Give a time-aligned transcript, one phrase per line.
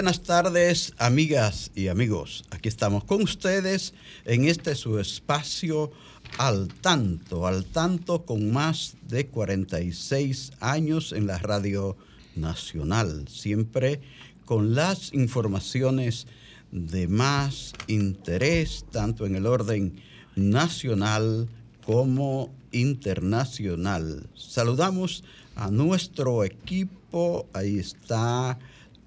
[0.00, 2.46] Buenas tardes, amigas y amigos.
[2.48, 3.92] Aquí estamos con ustedes
[4.24, 5.92] en este su espacio
[6.38, 11.98] al tanto, al tanto con más de 46 años en la radio
[12.34, 14.00] nacional, siempre
[14.46, 16.26] con las informaciones
[16.72, 20.00] de más interés, tanto en el orden
[20.34, 21.46] nacional
[21.84, 24.26] como internacional.
[24.34, 25.24] Saludamos
[25.56, 28.58] a nuestro equipo, ahí está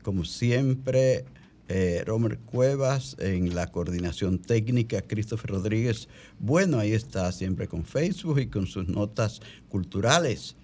[0.03, 1.25] como siempre,
[1.69, 6.09] eh, Romer Cuevas en la coordinación técnica, Christopher Rodríguez,
[6.39, 10.55] bueno, ahí está siempre con Facebook y con sus notas culturales.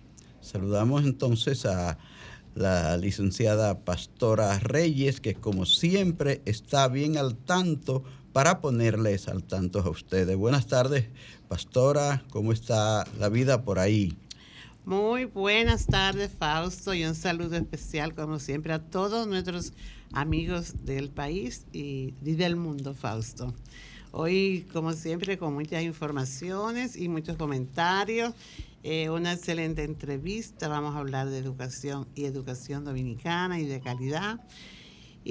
[0.42, 1.98] Saludamos entonces a
[2.56, 9.80] la licenciada Pastora Reyes, que como siempre está bien al tanto para ponerles al tanto
[9.80, 10.36] a ustedes.
[10.36, 11.06] Buenas tardes,
[11.48, 14.18] Pastora, ¿cómo está la vida por ahí?
[14.86, 19.74] Muy buenas tardes, Fausto, y un saludo especial, como siempre, a todos nuestros
[20.14, 23.54] amigos del país y, del mundo, Fausto.
[24.12, 28.34] Hoy, como siempre, con muchas informaciones y muchos comentarios,
[28.82, 30.70] eh, una excelente entrevista.
[30.70, 34.40] Vamos a hablar de educación y educación dominicana y de calidad.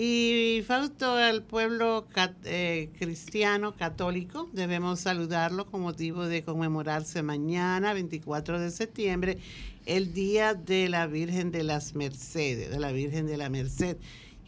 [0.01, 2.07] Y Fausto, al pueblo
[2.45, 9.39] eh, cristiano católico, debemos saludarlo con motivo de conmemorarse mañana, 24 de septiembre,
[9.87, 13.97] el Día de la Virgen de las Mercedes, de la Virgen de la Merced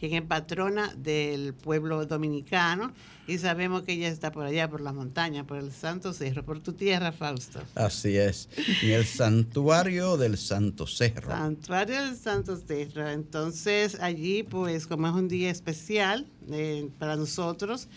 [0.01, 2.91] quien es patrona del pueblo dominicano
[3.27, 6.59] y sabemos que ella está por allá, por la montaña, por el Santo Cerro, por
[6.59, 7.61] tu tierra, Fausto.
[7.75, 8.49] Así es,
[8.81, 11.29] en el santuario del Santo Cerro.
[11.29, 13.07] Santuario del Santo Cerro.
[13.09, 17.87] Entonces allí, pues como es un día especial eh, para nosotros,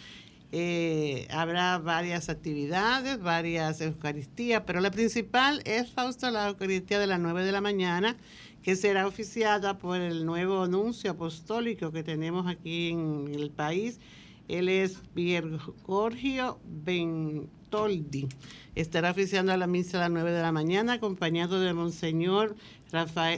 [0.53, 7.19] eh, habrá varias actividades, varias Eucaristías, pero la principal es, Fausto, la Eucaristía de las
[7.19, 8.15] 9 de la mañana
[8.65, 14.01] que será oficiada por el nuevo anuncio apostólico que tenemos aquí en el país.
[14.49, 18.27] Él es Piergorgio Bentoldi.
[18.75, 22.57] Estará oficiando a la misa a las 9 de la mañana, acompañado de Monseñor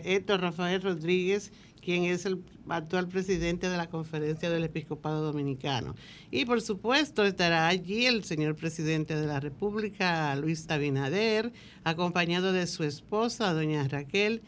[0.05, 1.51] Héctor Rafael Rodríguez,
[1.83, 5.97] quien es el actual presidente de la Conferencia del Episcopado Dominicano.
[6.31, 12.67] Y por supuesto estará allí el señor presidente de la República, Luis Abinader, acompañado de
[12.69, 14.43] su esposa, doña Raquel,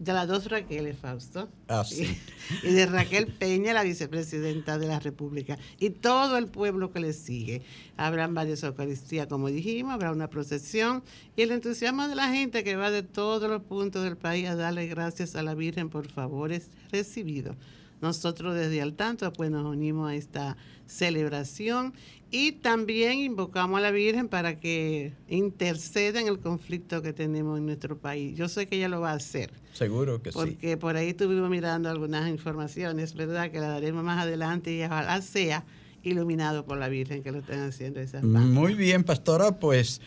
[0.00, 1.48] de las dos Raqueles, Fausto.
[1.68, 2.18] Ah, sí.
[2.64, 5.58] Y, de Raquel Peña, la vicepresidenta de la República.
[5.78, 7.62] Y todo el pueblo que le sigue.
[7.96, 11.04] Habrán varias Eucaristías, como dijimos, habrá una procesión.
[11.36, 14.56] Y el entusiasmo de la gente que va de todos los puntos del país a
[14.56, 17.56] darle gracias a la Virgen por favores recibidos.
[18.00, 20.56] Nosotros desde al tanto pues nos unimos a esta
[20.86, 21.94] celebración
[22.30, 27.66] y también invocamos a la Virgen para que interceda en el conflicto que tenemos en
[27.66, 28.36] nuestro país.
[28.36, 29.50] Yo sé que ella lo va a hacer.
[29.72, 30.38] Seguro que sí.
[30.38, 33.50] Porque por ahí estuvimos mirando algunas informaciones, ¿verdad?
[33.50, 35.64] Que la daremos más adelante y ojalá sea
[36.02, 40.00] iluminado por la Virgen que lo estén haciendo esas Muy bien, pastora, pues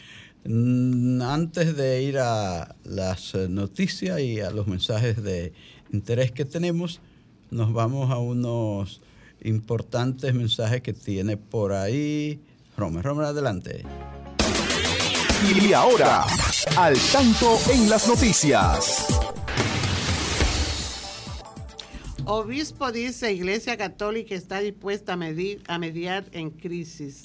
[0.45, 5.53] mm, antes de ir a las noticias y a los mensajes de
[5.91, 7.01] interés que tenemos,
[7.53, 9.01] nos vamos a unos
[9.41, 12.41] importantes mensajes que tiene por ahí.
[12.75, 13.83] Romer, Romer, adelante.
[15.47, 16.25] Y ahora,
[16.77, 19.07] al tanto en las noticias.
[22.25, 27.23] Obispo dice, Iglesia Católica está dispuesta a, medir, a mediar en crisis.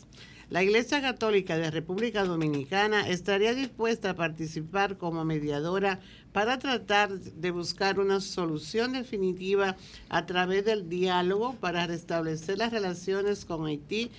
[0.50, 6.00] La Iglesia Católica de República Dominicana estaría dispuesta a participar como mediadora
[6.32, 9.76] para tratar de buscar una solución definitiva
[10.08, 14.10] a través del diálogo para restablecer las relaciones con Haití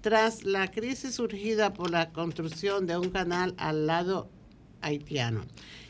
[0.00, 4.28] tras la crisis surgida por la construcción de un canal al lado
[4.80, 5.44] haitiano.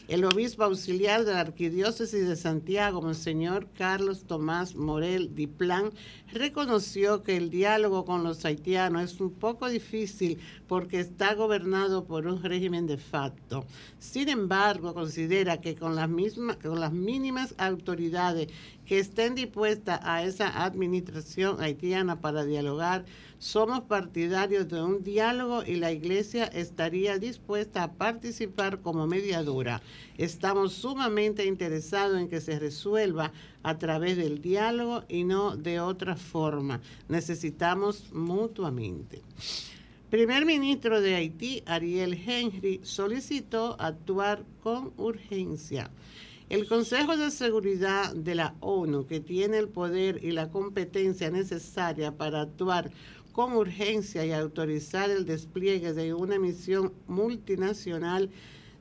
[0.08, 5.90] El obispo auxiliar de la Arquidiócesis de Santiago, Monseñor Carlos Tomás Morel Diplán,
[6.32, 10.38] reconoció que el diálogo con los haitianos es un poco difícil
[10.68, 13.66] porque está gobernado por un régimen de facto.
[13.98, 18.46] Sin embargo, considera que con las, mismas, con las mínimas autoridades
[18.86, 23.04] que estén dispuestas a esa administración haitiana para dialogar,
[23.38, 29.82] somos partidarios de un diálogo y la Iglesia estaría dispuesta a participar como mediadora.
[30.16, 36.16] Estamos sumamente interesados en que se resuelva a través del diálogo y no de otra
[36.16, 36.80] forma.
[37.08, 39.22] Necesitamos mutuamente.
[40.10, 45.90] Primer ministro de Haití, Ariel Henry, solicitó actuar con urgencia.
[46.48, 52.12] El Consejo de Seguridad de la ONU, que tiene el poder y la competencia necesaria
[52.12, 52.92] para actuar
[53.36, 58.30] con urgencia y autorizar el despliegue de una misión multinacional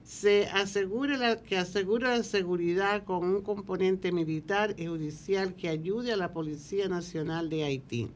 [0.05, 6.15] se asegure que asegura la seguridad con un componente militar y judicial que ayude a
[6.15, 8.07] la Policía Nacional de Haití.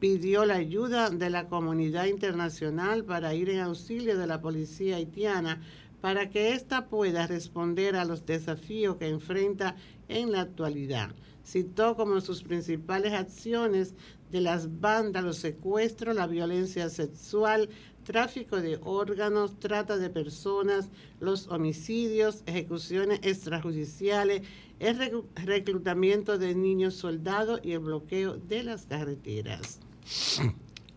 [0.00, 5.62] Pidió la ayuda de la comunidad internacional para ir en auxilio de la policía haitiana
[6.00, 9.76] para que ésta pueda responder a los desafíos que enfrenta
[10.08, 11.14] en la actualidad.
[11.46, 13.94] Citó como sus principales acciones
[14.32, 17.68] de las bandas, los secuestros, la violencia sexual,
[18.02, 20.88] tráfico de órganos, trata de personas,
[21.20, 24.42] los homicidios, ejecuciones extrajudiciales,
[24.80, 29.78] el reclutamiento de niños soldados y el bloqueo de las carreteras.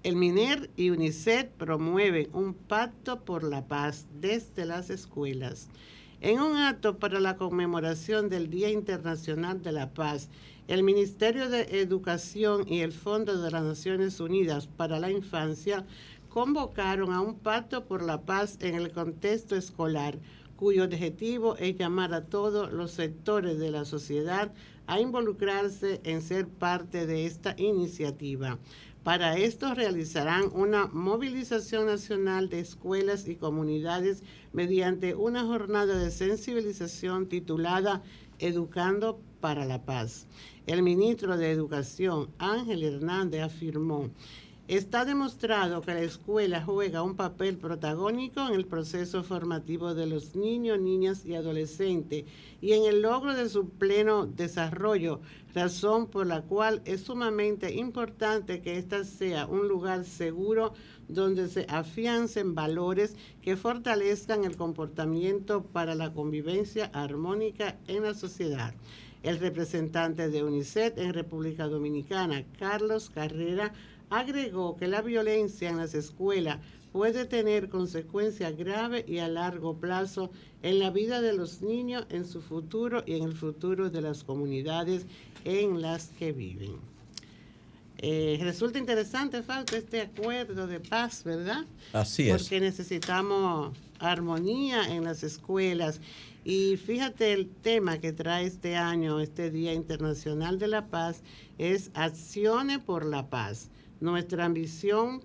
[0.01, 5.69] El MINER y UNICEF promueven un pacto por la paz desde las escuelas.
[6.21, 10.29] En un acto para la conmemoración del Día Internacional de la Paz
[10.67, 15.85] el Ministerio de Educación y el Fondo de las Naciones Unidas para la Infancia
[16.27, 20.19] convocaron a un pacto por la paz en el contexto escolar,
[20.57, 24.51] cuyo objetivo es llamar a todos los sectores de la sociedad
[24.87, 28.59] a involucrarse en ser parte de esta iniciativa.
[29.03, 34.21] Para esto realizarán una movilización nacional de escuelas y comunidades
[34.53, 38.01] mediante una jornada de sensibilización titulada
[38.39, 40.27] Educando para la Paz.
[40.67, 44.09] El ministro de Educación, Ángel Hernández, afirmó,
[44.69, 50.35] está demostrado que la escuela juega un papel protagónico en el proceso formativo de los
[50.35, 52.25] niños, niñas y adolescentes
[52.61, 55.21] y en el logro de su pleno desarrollo,
[55.55, 60.73] razón por la cual es sumamente importante que ésta sea un lugar seguro
[61.09, 68.73] donde se afiancen valores que fortalezcan el comportamiento para la convivencia armónica en la sociedad.
[69.21, 73.73] El representante de UNICEF en República Dominicana, Carlos Carrera,
[74.09, 76.59] agregó que la violencia en las escuelas
[76.91, 80.31] puede tener consecuencias graves y a largo plazo
[80.63, 84.23] en la vida de los niños, en su futuro y en el futuro de las
[84.23, 85.05] comunidades
[85.43, 86.98] en las que viven.
[88.01, 91.65] Eh, resulta interesante, Fausto, este acuerdo de paz, ¿verdad?
[91.91, 92.37] Así es.
[92.41, 95.99] Porque necesitamos armonía en las escuelas
[96.45, 101.23] y fíjate el tema que trae este año, este Día Internacional de la Paz,
[101.57, 103.69] es Acciones por la Paz,
[103.99, 105.21] nuestra ambición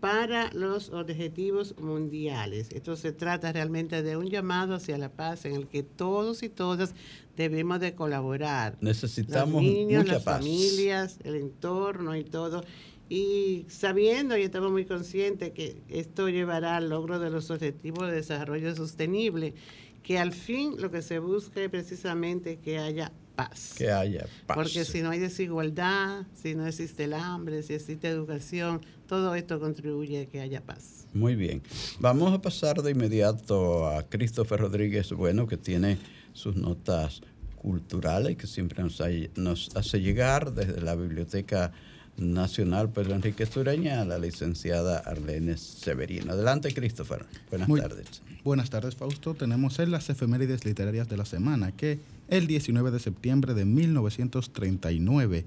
[0.00, 2.68] para los objetivos mundiales.
[2.70, 6.48] Esto se trata realmente de un llamado hacia la paz en el que todos y
[6.48, 6.94] todas
[7.36, 8.76] debemos de colaborar.
[8.80, 10.38] Necesitamos los niños, mucha las paz.
[10.38, 12.64] familias, el entorno y todo.
[13.08, 18.16] Y sabiendo y estamos muy conscientes que esto llevará al logro de los objetivos de
[18.16, 19.54] desarrollo sostenible
[20.02, 23.74] que al fin lo que se busca es precisamente que haya paz.
[23.76, 24.56] Que haya paz.
[24.56, 29.60] Porque si no hay desigualdad, si no existe el hambre, si existe educación, todo esto
[29.60, 31.06] contribuye a que haya paz.
[31.14, 31.62] Muy bien.
[32.00, 35.98] Vamos a pasar de inmediato a Christopher Rodríguez Bueno, que tiene
[36.32, 37.22] sus notas
[37.54, 41.72] culturales que siempre nos, hay, nos hace llegar desde la Biblioteca
[42.16, 46.32] Nacional Pedro Enrique Sureña a la licenciada Arlene Severino.
[46.32, 47.24] Adelante, Christopher.
[47.50, 48.20] Buenas Muy tardes.
[48.42, 49.34] Buenas tardes, Fausto.
[49.34, 55.46] Tenemos en las efemérides literarias de la semana que el 19 de septiembre de 1939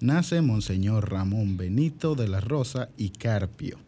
[0.00, 3.78] nace Monseñor Ramón Benito de la Rosa y Carpio.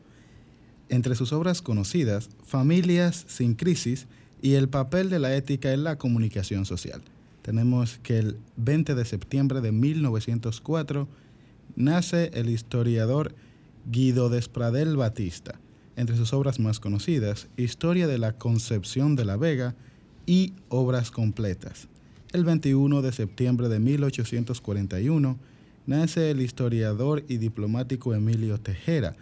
[0.88, 4.06] Entre sus obras conocidas, Familias sin crisis
[4.42, 7.02] y el papel de la ética en la comunicación social.
[7.42, 11.08] Tenemos que el 20 de septiembre de 1904
[11.74, 13.34] nace el historiador
[13.90, 15.58] Guido Despradel Batista.
[15.96, 19.74] Entre sus obras más conocidas, Historia de la Concepción de la Vega
[20.26, 21.88] y Obras Completas.
[22.32, 25.38] El 21 de septiembre de 1841
[25.86, 29.14] nace el historiador y diplomático Emilio Tejera,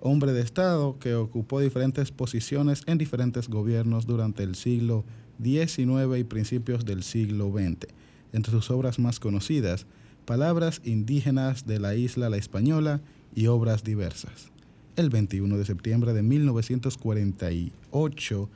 [0.00, 5.04] hombre de Estado que ocupó diferentes posiciones en diferentes gobiernos durante el siglo
[5.42, 7.86] XIX y principios del siglo XX.
[8.32, 9.86] Entre sus obras más conocidas,
[10.28, 13.00] Palabras indígenas de la isla La Española
[13.34, 14.50] y obras diversas.
[14.94, 18.50] El 21 de septiembre de 1948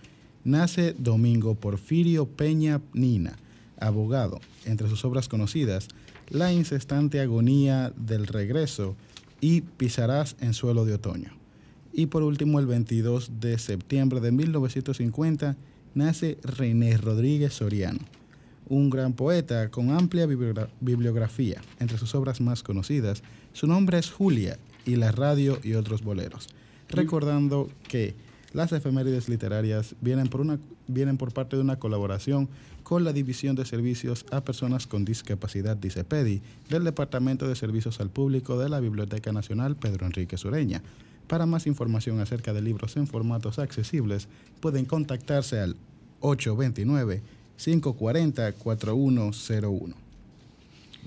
[0.44, 3.38] nace Domingo Porfirio Peña Nina,
[3.86, 4.40] abogado.
[4.64, 5.88] Entre sus obras conocidas,
[6.30, 8.96] La incesante agonía del regreso
[9.40, 11.32] y Pisarás en suelo de otoño.
[11.92, 15.56] Y por último, el 22 de septiembre de 1950,
[15.94, 18.00] nace René Rodríguez Soriano,
[18.68, 21.60] un gran poeta con amplia bibliografía.
[21.80, 23.22] Entre sus obras más conocidas,
[23.52, 26.48] su nombre es Julia y la radio y otros boleros.
[26.88, 28.14] Recordando que
[28.52, 32.48] las efemérides literarias vienen por, una, vienen por parte de una colaboración
[32.92, 38.10] con la División de Servicios a Personas con Discapacidad DICEPEDI del Departamento de Servicios al
[38.10, 40.82] Público de la Biblioteca Nacional Pedro Enrique Sureña.
[41.26, 44.28] Para más información acerca de libros en formatos accesibles,
[44.60, 45.74] pueden contactarse al
[46.20, 47.22] 829
[47.58, 49.94] 540-4101.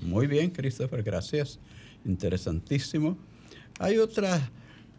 [0.02, 1.60] Muy bien, Christopher, gracias.
[2.04, 3.16] Interesantísimo.
[3.78, 4.42] Hay otras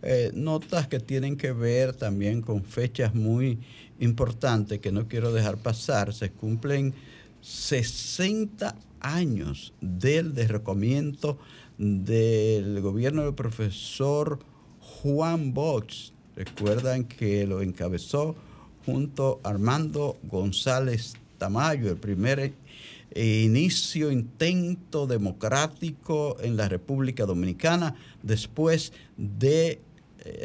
[0.02, 3.60] eh, notas que tienen que ver también con fechas muy
[4.00, 6.14] importantes que no quiero dejar pasar.
[6.14, 6.94] Se cumplen
[7.42, 11.38] 60 años del derrocamiento
[11.78, 14.40] del gobierno del profesor
[14.80, 16.12] Juan Bosch.
[16.36, 18.36] Recuerdan que lo encabezó
[18.86, 22.54] junto a Armando González Tamayo, el primer
[23.12, 29.82] eh, inicio, intento democrático en la República Dominicana después de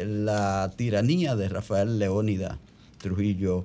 [0.07, 2.59] la tiranía de Rafael Leónida
[2.99, 3.65] Trujillo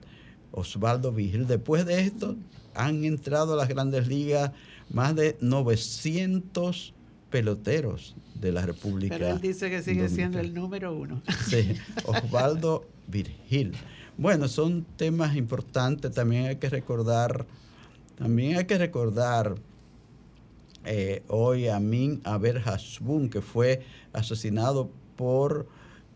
[0.53, 1.47] Osvaldo Vigil.
[1.47, 2.37] Después de esto,
[2.75, 4.53] han entrado a las grandes ligas
[4.91, 6.95] más de 900
[7.33, 9.17] peloteros de la República.
[9.17, 11.23] Pero él dice que sigue siendo el número uno.
[11.49, 11.75] Sí,
[12.05, 13.73] Osvaldo Virgil.
[14.17, 16.13] Bueno, son temas importantes.
[16.13, 17.47] También hay que recordar,
[18.17, 19.57] también hay que recordar
[20.85, 25.67] eh, hoy a Min Aber Hasbun, que fue asesinado por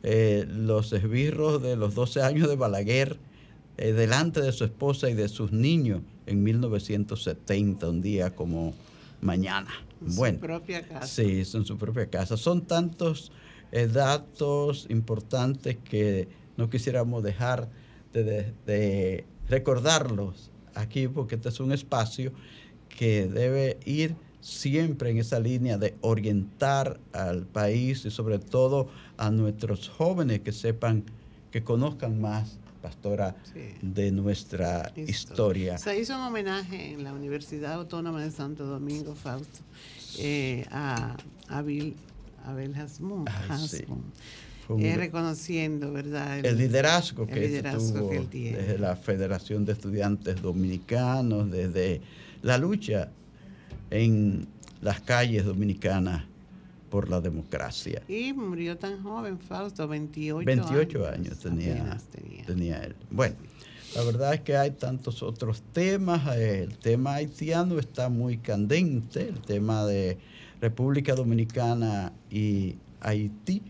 [0.02, 3.18] eh, los esbirros de los 12 años de Balaguer
[3.78, 8.74] eh, delante de su esposa y de sus niños en 1970, un día como
[9.20, 9.70] mañana.
[10.00, 11.06] En bueno, su propia casa.
[11.06, 12.36] Sí, en su propia casa.
[12.36, 13.32] Son tantos
[13.72, 17.68] eh, datos importantes que no quisiéramos dejar
[18.12, 22.32] de, recordarlos aquí porque este es un espacio
[22.88, 28.88] que debe ir siempre en esa línea de orientar al país y sobre todo
[29.18, 31.04] a nuestros jóvenes que sepan,
[31.50, 33.34] que conozcan más pastora
[33.82, 35.76] de nuestra historia.
[35.76, 39.58] Se hizo un homenaje en la Universidad Autónoma de Santo Domingo, Fausto,
[40.20, 41.16] eh, a
[41.48, 41.94] Abel,
[42.44, 43.24] Abel Hasmún,
[44.78, 46.38] eh, reconociendo, ¿verdad?
[46.38, 52.00] El, liderazgo, que, tuvo desde la Federación de Estudiantes Dominicanos, desde
[52.42, 53.10] la lucha
[53.90, 54.46] en
[54.80, 56.22] las calles dominicanas
[56.90, 58.02] por la democracia.
[58.08, 61.98] Y murió tan joven, Fausto, 28, 28 años, tenía,
[62.46, 62.78] tenía.
[62.82, 62.94] él.
[63.10, 63.36] Bueno,
[63.94, 66.36] la verdad es que hay tantos otros temas.
[66.36, 70.18] El tema haitiano está muy candente, el tema de
[70.60, 73.62] República Dominicana y Haití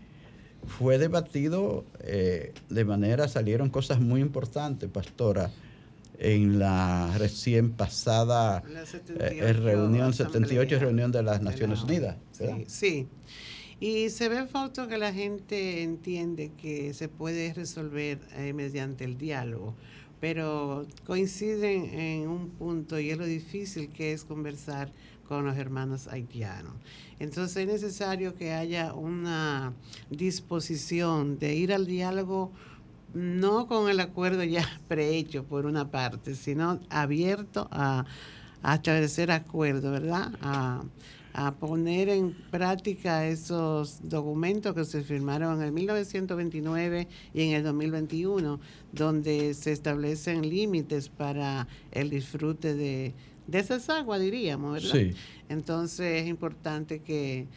[0.67, 5.51] fue debatido eh, de manera, salieron cosas muy importantes, pastora,
[6.19, 8.63] en la recién pasada
[9.19, 12.17] eh, reunión, 78 reunión de las Naciones Unidas.
[12.31, 13.07] Sí, sí.
[13.79, 19.19] Y se ve falta que la gente entiende que se puede resolver eh, mediante el
[19.19, 19.75] diálogo,
[20.19, 24.91] pero coinciden en un punto y es lo difícil que es conversar
[25.27, 26.73] con los hermanos haitianos.
[27.19, 29.73] Entonces es necesario que haya una
[30.09, 32.51] disposición de ir al diálogo
[33.13, 38.05] no con el acuerdo ya prehecho por una parte, sino abierto a,
[38.73, 40.33] establecer acuerdos, ¿verdad?
[40.41, 40.83] A,
[41.33, 47.63] a, poner en práctica esos documentos que se firmaron en el 1929 y en el
[47.63, 48.59] 2021,
[48.91, 53.13] donde se establecen límites para el disfrute de,
[53.47, 54.91] de esas aguas, diríamos, ¿verdad?
[54.91, 55.15] Sí.
[55.49, 57.47] Entonces es importante que,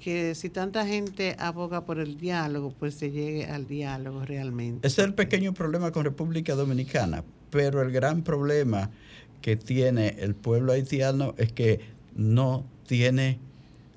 [0.00, 4.86] que si tanta gente aboga por el diálogo, pues se llegue al diálogo realmente.
[4.86, 8.90] Es el pequeño problema con República Dominicana, pero el gran problema
[9.40, 11.80] que tiene el pueblo haitiano es que
[12.14, 13.38] no tiene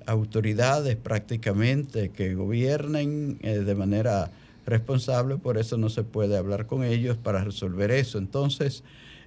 [0.06, 4.30] autoridades prácticamente que gobiernen eh, de manera
[4.66, 8.18] responsable, por eso no se puede hablar con ellos para resolver eso.
[8.18, 8.82] Entonces,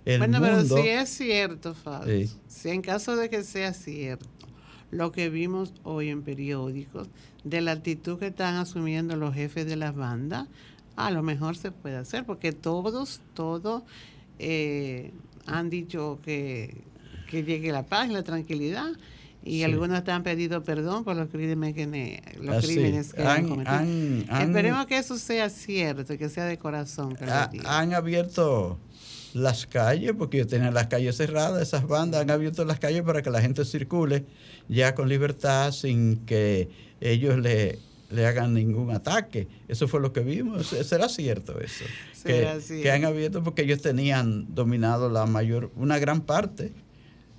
[0.06, 4.28] bueno, pero si es cierto, Fabio, si en caso de que sea cierto
[4.94, 7.08] lo que vimos hoy en periódicos
[7.44, 10.48] de la actitud que están asumiendo los jefes de las bandas,
[10.96, 13.84] a lo mejor se puede hacer, porque todos, todos
[14.40, 15.12] eh,
[15.46, 16.84] han dicho que,
[17.32, 18.92] llegue la paz y la tranquilidad.
[19.46, 23.50] Y algunos te han pedido perdón por los crímenes que, los ah, crímenes que han,
[23.50, 24.40] cometido.
[24.40, 27.18] Esperemos que eso sea cierto, que sea de corazón.
[27.66, 28.78] han abierto
[29.34, 33.22] las calles, porque ellos tienen las calles cerradas, esas bandas han abierto las calles para
[33.22, 34.26] que la gente circule
[34.70, 36.70] ya con libertad sin que
[37.02, 39.48] ellos le, le hagan ningún ataque.
[39.68, 40.68] Eso fue lo que vimos.
[40.68, 41.84] ¿Será cierto eso?
[42.24, 46.72] que, que, han abierto porque ellos tenían dominado la mayor, una gran parte,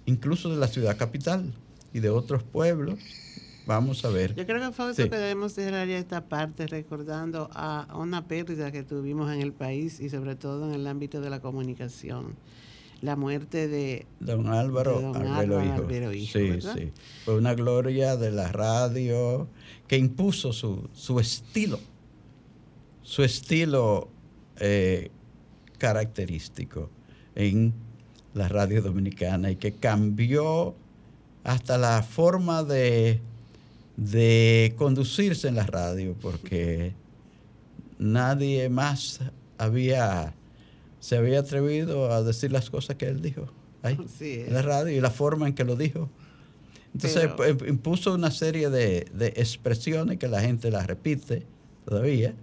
[0.04, 1.52] incluso de la ciudad capital
[1.92, 2.98] y de otros pueblos.
[3.66, 4.34] Vamos a ver.
[4.34, 8.82] Yo creo que Fausto que debemos cerrar ya esta parte recordando a una pérdida que
[8.82, 12.36] tuvimos en el país y sobre todo en el ámbito de la comunicación.
[13.00, 16.38] La muerte de don Álvaro, don Hijo.
[16.38, 16.92] sí, sí.
[17.24, 19.48] Fue una gloria de la radio
[19.86, 21.78] que impuso su, su estilo,
[23.02, 24.08] su estilo
[24.58, 25.10] eh,
[25.78, 26.88] característico
[27.34, 27.74] en
[28.32, 30.74] la radio dominicana y que cambió
[31.44, 33.20] hasta la forma de
[33.96, 36.94] de conducirse en la radio, porque
[37.98, 39.20] nadie más
[39.58, 40.34] había,
[41.00, 43.46] se había atrevido a decir las cosas que él dijo
[43.82, 46.10] ahí, en la radio y la forma en que lo dijo.
[46.92, 51.44] Entonces pues, impuso una serie de, expresiones que la gente las repite
[51.84, 52.34] todavía,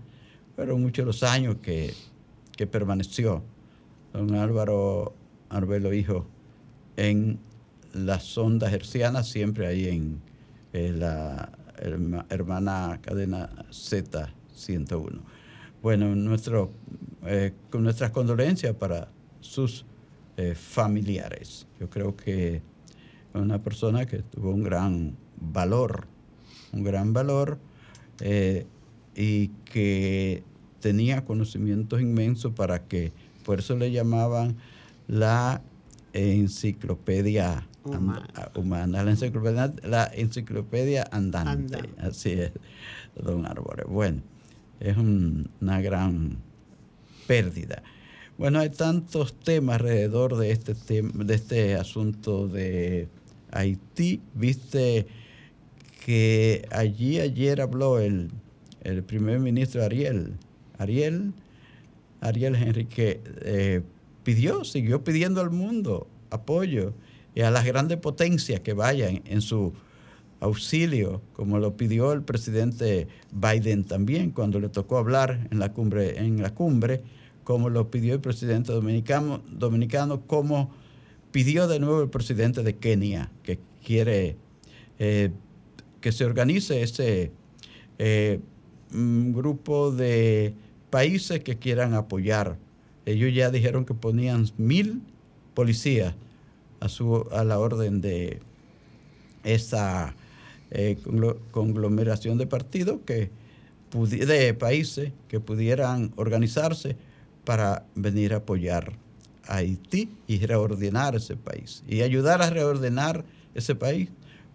[0.55, 1.93] pero muchos los años que,
[2.55, 3.43] que permaneció
[4.13, 5.13] don Álvaro
[5.49, 6.27] Arbelo Hijo
[6.97, 7.39] en
[7.93, 10.21] las ondas hercianas, siempre ahí en,
[10.73, 11.51] la
[12.29, 15.19] hermana cadena Z101.
[15.81, 16.71] Bueno, nuestro,
[17.25, 19.85] eh, con nuestras condolencias para sus
[20.37, 21.67] eh, familiares.
[21.79, 22.61] Yo creo que
[23.33, 26.07] una persona que tuvo un gran valor,
[26.71, 27.57] un gran valor
[28.19, 28.67] eh,
[29.15, 30.43] y que
[30.79, 33.11] tenía conocimientos inmensos para que,
[33.43, 34.57] por eso le llamaban
[35.07, 35.63] la
[36.13, 41.77] enciclopedia humana, la, enciclopedia, la enciclopedia andante.
[41.99, 42.51] Así es,
[43.15, 43.83] don Arbore.
[43.85, 44.21] Bueno,
[44.79, 46.37] es una gran
[47.27, 47.83] pérdida.
[48.37, 53.07] Bueno, hay tantos temas alrededor de este, tema, de este asunto de
[53.51, 54.21] Haití.
[54.33, 55.07] Viste
[56.05, 58.31] que allí ayer habló el,
[58.83, 60.33] el primer ministro Ariel,
[60.77, 61.33] Ariel,
[62.21, 63.81] Ariel Henrique, eh,
[64.23, 66.93] pidió, siguió pidiendo al mundo apoyo
[67.33, 69.73] y a las grandes potencias que vayan en su
[70.39, 76.17] auxilio, como lo pidió el presidente Biden también cuando le tocó hablar en la cumbre,
[76.19, 77.03] en la cumbre
[77.43, 80.71] como lo pidió el presidente dominicano, dominicano como
[81.31, 84.35] pidió de nuevo el presidente de Kenia, que quiere
[84.99, 85.31] eh,
[86.01, 87.31] que se organice ese
[87.99, 88.39] eh,
[88.91, 90.55] mm, grupo de
[90.89, 92.57] países que quieran apoyar.
[93.05, 95.01] Ellos ya dijeron que ponían mil
[95.53, 96.15] policías
[96.81, 98.41] a, su, a la orden de
[99.43, 100.13] esa
[100.71, 100.97] eh,
[101.51, 103.31] conglomeración de partidos que
[103.91, 106.95] de países que pudieran organizarse
[107.43, 108.93] para venir a apoyar
[109.47, 114.09] a Haití y reordenar ese país y ayudar a reordenar ese país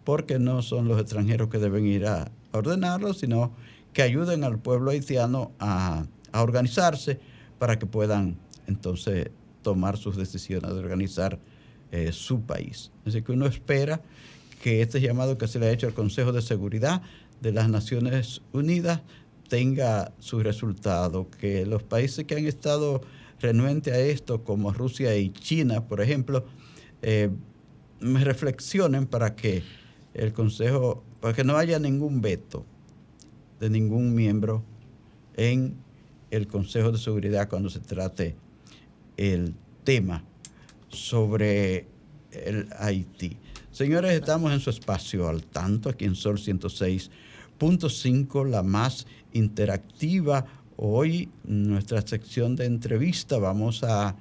[0.05, 3.53] porque no son los extranjeros que deben ir a, ordenarlo, sino
[3.93, 7.19] que ayuden al pueblo haitiano a, organizarse
[7.59, 8.37] para que puedan
[8.67, 9.31] entonces
[9.63, 11.39] tomar sus decisiones de organizar
[11.93, 12.91] eh, su país.
[13.05, 14.01] Así que uno espera
[14.63, 17.03] que este llamado que se le ha hecho al Consejo de Seguridad
[17.41, 19.03] de las Naciones Unidas
[19.49, 23.03] tenga su resultado, que los países que han estado
[23.41, 26.47] renuentes a esto, como Rusia y China, por ejemplo,
[27.03, 27.31] eh,
[28.01, 29.63] reflexionen para que
[30.15, 32.65] el Consejo, para que no haya ningún veto
[33.61, 34.65] de ningún miembro
[35.37, 35.77] en
[36.31, 38.37] el Consejo de Seguridad cuando se trate
[39.17, 40.25] el tema
[40.97, 41.87] sobre
[42.33, 43.37] el Haití.
[43.71, 50.47] Señores, estamos en su espacio al tanto, aquí en Sol 106.5, la más interactiva.
[50.77, 54.17] Hoy, nuestra sección de entrevista, vamos a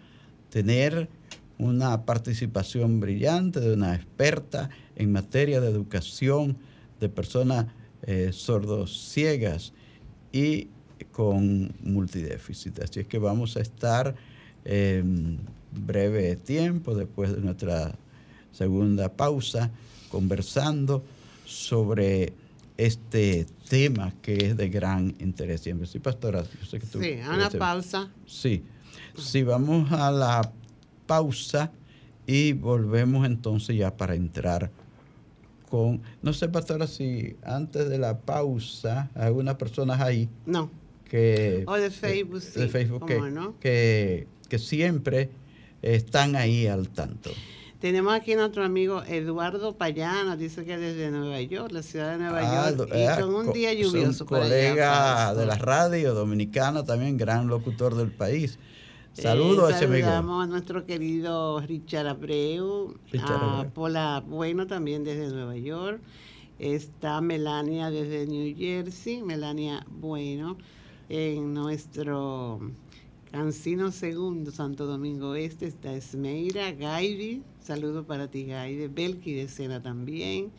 [0.49, 1.09] tener
[1.57, 6.57] una participación brillante de una experta en materia de educación
[6.99, 7.65] de personas
[8.03, 9.73] eh, sordos ciegas
[10.31, 10.67] y
[11.11, 12.79] con multidéficit.
[12.79, 14.15] Así es que vamos a estar
[14.65, 15.39] en
[15.75, 17.93] breve tiempo, después de nuestra
[18.51, 19.71] segunda pausa,
[20.09, 21.03] conversando
[21.45, 22.33] sobre
[22.77, 25.87] este tema que es de gran interés siempre.
[25.87, 27.01] Sí, pastora, yo sé que tú...
[27.01, 28.09] Sí, a una pausa.
[28.25, 28.63] Sí,
[29.17, 30.51] sí, vamos a la
[31.05, 31.71] pausa
[32.27, 34.71] y volvemos entonces ya para entrar
[35.69, 40.29] con, no sé, pastora, si antes de la pausa hay algunas personas ahí.
[40.45, 40.69] No.
[41.09, 42.59] Que, o de Facebook, sí.
[42.59, 43.05] De Facebook,
[43.59, 45.29] que, que, siempre
[45.85, 47.31] están ahí al tanto.
[47.79, 52.17] Tenemos aquí a nuestro amigo Eduardo Payano, dice que desde Nueva York, la ciudad de
[52.17, 54.23] Nueva ah, York, y eh, con un día lluvioso.
[54.23, 58.57] Un colega de la radio dominicana, también gran locutor del país.
[59.13, 60.07] Saludos a ese amigo.
[60.09, 66.01] A nuestro querido Richard Abreu, a Pola Bueno también desde Nueva York.
[66.57, 70.57] Está Melania desde New Jersey, Melania Bueno,
[71.09, 72.59] en nuestro
[73.35, 79.83] Cancino Segundo, Santo Domingo Este, está Esmeira, Gaidi, saludo para ti Gaidi, Belki de Sena
[79.83, 80.53] también.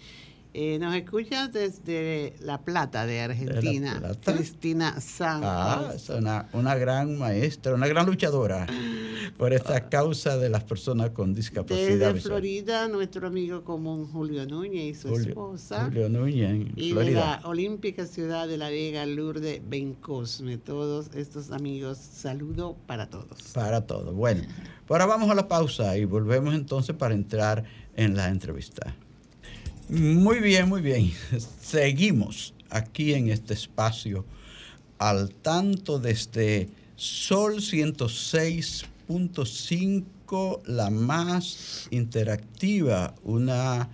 [0.52, 5.48] Eh, nos escucha desde La Plata de Argentina, Cristina Santos.
[5.50, 8.66] Ah, es una, una, gran maestra, una gran luchadora
[9.36, 9.88] por esta ah.
[9.88, 12.14] causa de las personas con discapacidad.
[12.14, 15.84] Desde Florida, nuestro amigo común Julio Núñez y su esposa.
[15.86, 20.58] Julio Núñez, y de la Olímpica Ciudad de La Vega, Lourdes Bencosme.
[20.58, 23.42] Todos estos amigos, saludo para todos.
[23.52, 24.14] Para todos.
[24.14, 24.42] Bueno,
[24.88, 28.94] ahora vamos a la pausa y volvemos entonces para entrar en la entrevista.
[29.88, 31.12] Muy bien, muy bien.
[31.60, 34.24] Seguimos aquí en este espacio
[34.98, 37.60] al tanto desde Sol
[39.08, 43.88] 106.5, la más interactiva, una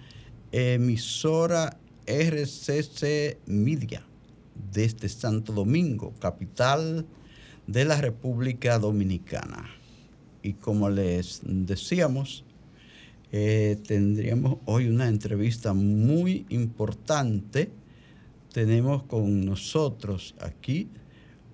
[0.51, 4.03] emisora RCC Media
[4.72, 7.07] desde Santo Domingo, capital
[7.66, 9.68] de la República Dominicana.
[10.42, 12.44] Y como les decíamos,
[13.31, 17.70] eh, tendríamos hoy una entrevista muy importante.
[18.53, 20.88] Tenemos con nosotros aquí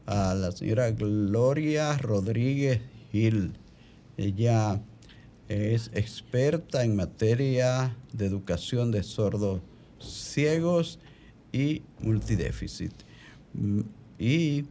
[0.07, 2.81] a la señora Gloria Rodríguez
[3.13, 3.53] Gil.
[4.17, 4.81] Ella
[5.49, 9.61] es experta en materia de educación de sordos
[9.99, 10.99] ciegos
[11.53, 12.93] y multidéficit.
[13.55, 13.81] Mm,
[14.19, 14.65] y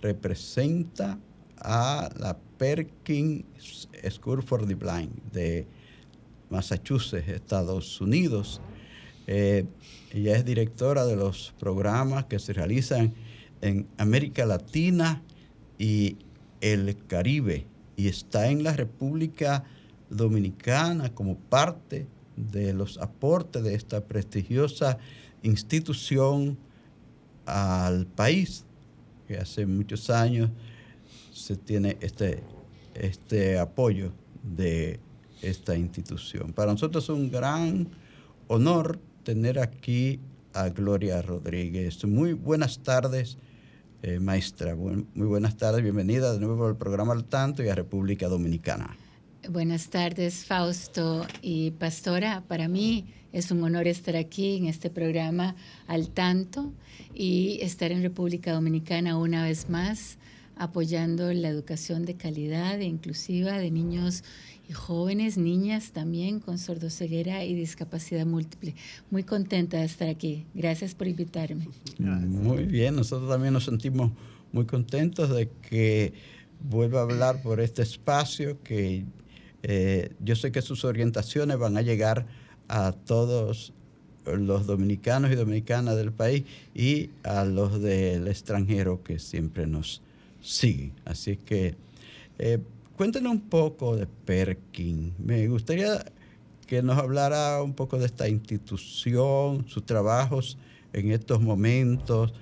[0.00, 1.18] representa
[1.58, 3.44] a la Perkins
[4.10, 5.66] School for the Blind de
[6.50, 8.60] Massachusetts, Estados Unidos.
[9.26, 9.64] Eh,
[10.12, 13.14] ella es directora de los programas que se realizan
[13.60, 15.22] en América Latina
[15.78, 16.16] y
[16.60, 17.66] el Caribe
[17.96, 19.64] y está en la República
[20.10, 24.98] Dominicana como parte de los aportes de esta prestigiosa
[25.42, 26.58] institución
[27.46, 28.64] al país,
[29.26, 30.50] que hace muchos años
[31.32, 32.42] se tiene este,
[32.94, 35.00] este apoyo de
[35.42, 36.52] esta institución.
[36.52, 37.88] Para nosotros es un gran
[38.48, 40.20] honor tener aquí
[40.52, 42.04] a Gloria Rodríguez.
[42.04, 43.38] Muy buenas tardes,
[44.06, 44.76] eh, maestra.
[44.76, 48.96] muy buenas tardes, bienvenida de nuevo al programa Al Tanto y a República Dominicana.
[49.50, 52.44] Buenas tardes, Fausto y Pastora.
[52.46, 55.56] Para mí es un honor estar aquí en este programa
[55.88, 56.72] Al Tanto
[57.14, 60.18] y estar en República Dominicana una vez más
[60.56, 64.22] apoyando la educación de calidad e inclusiva de niños
[64.68, 68.74] y jóvenes, niñas también con sordoceguera y discapacidad múltiple.
[69.10, 70.46] Muy contenta de estar aquí.
[70.54, 71.68] Gracias por invitarme.
[71.98, 74.10] Muy bien, nosotros también nos sentimos
[74.52, 76.12] muy contentos de que
[76.68, 79.04] vuelva a hablar por este espacio, que
[79.62, 82.26] eh, yo sé que sus orientaciones van a llegar
[82.68, 83.72] a todos
[84.24, 90.02] los dominicanos y dominicanas del país y a los del extranjero que siempre nos
[90.42, 90.92] siguen.
[91.04, 91.76] Así que
[92.38, 92.58] eh,
[92.96, 95.14] cuéntenos un poco de Perkin.
[95.18, 96.04] Me gustaría
[96.66, 100.58] que nos hablara un poco de esta institución, sus trabajos
[100.92, 102.32] en estos momentos,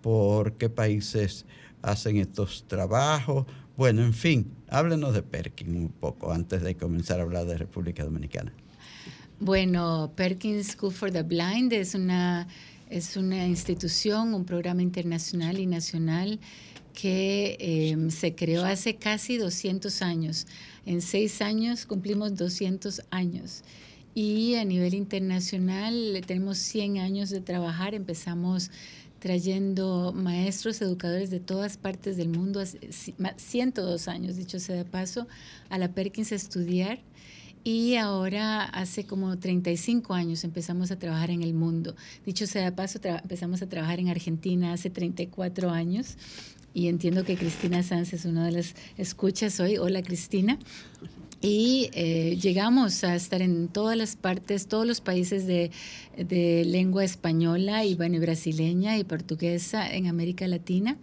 [0.00, 1.44] por qué países
[1.82, 3.46] hacen estos trabajos.
[3.76, 8.04] Bueno, en fin, háblenos de Perkin un poco antes de comenzar a hablar de República
[8.04, 8.52] Dominicana.
[9.40, 12.46] Bueno, Perkins School for the Blind es una,
[12.88, 16.38] es una institución, un programa internacional y nacional
[16.92, 20.46] que em, se creó hace casi 200 años.
[20.86, 23.62] En seis años cumplimos 200 años.
[24.14, 27.94] Y a nivel internacional tenemos 100 años de trabajar.
[27.94, 28.70] Empezamos
[29.20, 32.60] trayendo maestros, educadores de todas partes del mundo,
[33.36, 35.28] 102 años, dicho sea de paso,
[35.70, 36.98] a la Perkins a estudiar.
[37.64, 41.94] Y ahora, hace como 35 años, empezamos a trabajar en el mundo.
[42.26, 46.16] Dicho sea de paso, empezamos a trabajar en Argentina hace 34 años
[46.74, 49.76] y entiendo que Cristina Sanz es una de las escuchas hoy.
[49.76, 50.58] Hola Cristina.
[51.40, 55.72] Y eh, llegamos a estar en todas las partes, todos los países de,
[56.64, 60.98] lengua española y, bueno, brasileña y portuguesa en América Latina.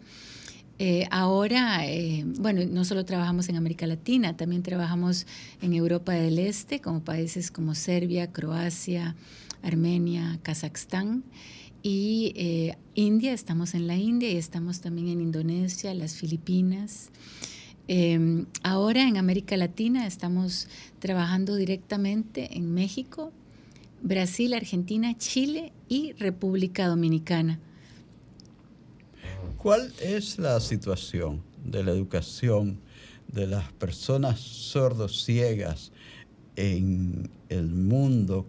[0.77, 5.27] Eh, ahora, eh, bueno, no solo trabajamos en América Latina, también trabajamos
[5.61, 9.17] en Europa del Este, como países como Serbia, Croacia,
[9.61, 11.25] Armenia, Kazajstán
[11.81, 17.09] y eh, India, estamos en la India y estamos también en Indonesia, las Filipinas.
[17.87, 20.67] Em, ahora en América Latina estamos
[20.99, 23.31] trabajando directamente en México,
[24.01, 27.59] Brasil, Argentina, Chile y República Dominicana.
[29.57, 32.79] ¿Cuál es la situación de la educación
[33.27, 35.91] de las personas sordociegas
[36.55, 38.45] en el mundo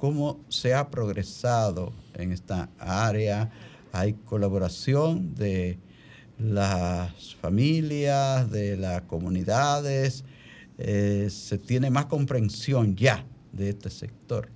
[0.00, 3.50] cómo se ha progresado en esta área.
[3.92, 5.78] Hay colaboración de
[6.38, 10.24] las familias, de las comunidades,
[10.78, 14.48] eh, se tiene más comprensión ya de este sector.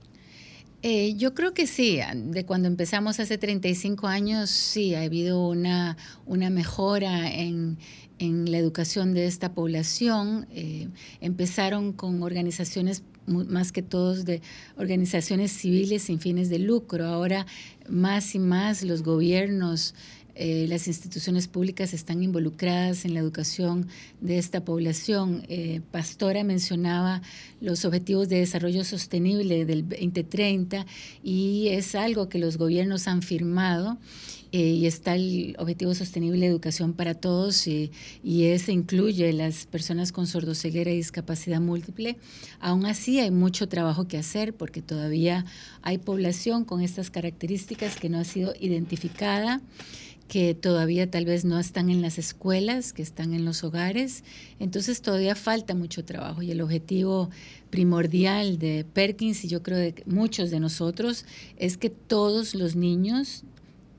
[0.80, 5.98] Eh, yo creo que sí, de cuando empezamos hace 35 años, sí, ha habido una,
[6.24, 7.76] una mejora en,
[8.18, 10.46] en la educación de esta población.
[10.50, 10.88] Eh,
[11.20, 14.42] empezaron con organizaciones más que todos de
[14.76, 17.06] organizaciones civiles sin fines de lucro.
[17.06, 17.46] Ahora
[17.88, 19.94] más y más los gobiernos,
[20.34, 23.88] eh, las instituciones públicas están involucradas en la educación
[24.20, 25.44] de esta población.
[25.48, 27.22] Eh, Pastora mencionaba
[27.60, 30.86] los objetivos de desarrollo sostenible del 2030
[31.22, 33.98] y es algo que los gobiernos han firmado
[34.56, 37.90] eh, y está el Objetivo Sostenible de Educación para Todos y,
[38.22, 42.18] ese incluye las personas con sordoceguera y discapacidad múltiple.
[42.60, 45.44] Aún así hay mucho trabajo que hacer porque todavía
[45.82, 49.60] hay población con estas características que no ha sido identificada
[50.28, 54.24] que todavía tal vez no están en las escuelas, que están en los hogares.
[54.58, 57.30] Entonces todavía falta mucho trabajo y el objetivo
[57.70, 61.24] primordial de Perkins y yo creo de muchos de nosotros
[61.56, 63.44] es que todos los niños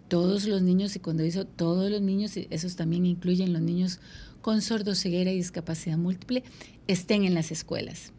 [0.07, 3.99] todos los niños, y cuando dice todos los niños, esos también incluyen los niños
[4.41, 6.43] con sordoceguera y discapacidad múltiple,
[6.87, 8.13] estén en las escuelas.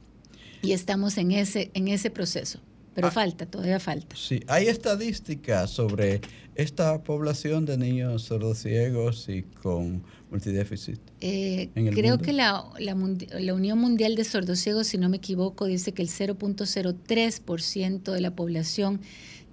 [0.62, 2.60] Y estamos en ese, en ese proceso.
[2.96, 3.10] Pero ah.
[3.10, 4.16] falta, todavía falta.
[4.16, 6.22] Sí, hay estadísticas sobre
[6.54, 10.98] esta población de niños sordociegos y con multidéficit.
[11.20, 12.96] Eh, creo que la, la,
[13.38, 18.34] la, Unión Mundial de Sordociegos, si no me equivoco, dice que el 0.03% de la
[18.34, 19.02] población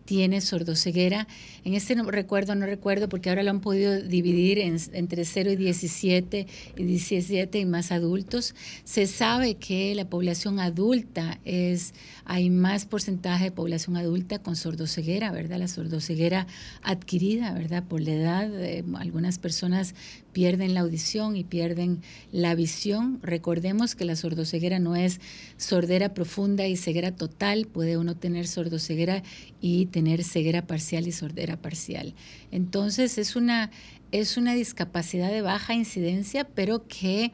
[0.05, 1.27] tiene sordoceguera.
[1.63, 5.55] En este no recuerdo, no recuerdo, porque ahora lo han podido dividir entre 0 y
[5.55, 8.55] 17 y 17 y más adultos.
[8.83, 11.93] Se sabe que la población adulta es,
[12.25, 15.57] hay más porcentaje de población adulta con sordoceguera, ¿verdad?
[15.57, 16.47] La sordoceguera
[16.81, 17.83] adquirida, ¿verdad?
[17.83, 19.95] Por la edad, eh, algunas personas
[20.33, 23.19] pierden la audición y pierden la visión.
[23.21, 25.21] Recordemos que la sordoceguera no es
[25.57, 29.23] sordera profunda y ceguera total, puede uno tener sordoceguera
[29.61, 32.15] y tener ceguera parcial y sordera parcial.
[32.51, 33.71] Entonces es una,
[34.11, 37.31] es una discapacidad de baja incidencia, pero que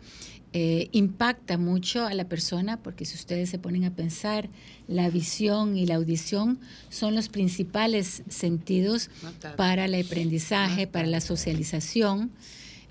[0.51, 4.49] eh, impacta mucho a la persona, porque si ustedes se ponen a pensar,
[4.87, 6.59] la visión y la audición
[6.89, 9.11] son los principales sentidos
[9.55, 12.31] para el aprendizaje, para la socialización.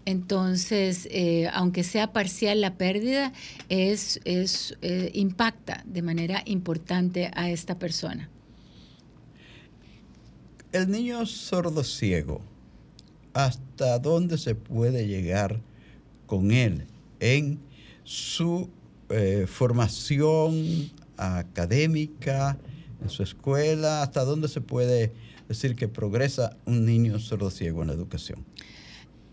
[0.09, 3.35] Entonces, eh, aunque sea parcial la pérdida,
[3.69, 8.31] es, eh, impacta de manera importante a esta persona.
[10.73, 12.41] El niño sordo ciego,
[13.35, 15.61] ¿hasta dónde se puede llegar
[16.27, 16.87] con él
[17.21, 17.59] en
[18.03, 18.71] su
[19.11, 22.57] eh, formación académica,
[23.03, 24.01] en su escuela?
[24.01, 25.13] ¿Hasta dónde se puede
[25.49, 28.47] decir que progresa un niño sordociego en la educación?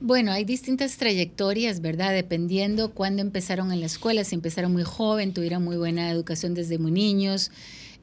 [0.06, 2.13] Bueno, hay distintas trayectorias, ¿verdad?
[2.13, 6.78] Dependiendo cuándo empezaron en la escuela, si empezaron muy joven, tuvieron muy buena educación desde
[6.78, 7.50] muy niños.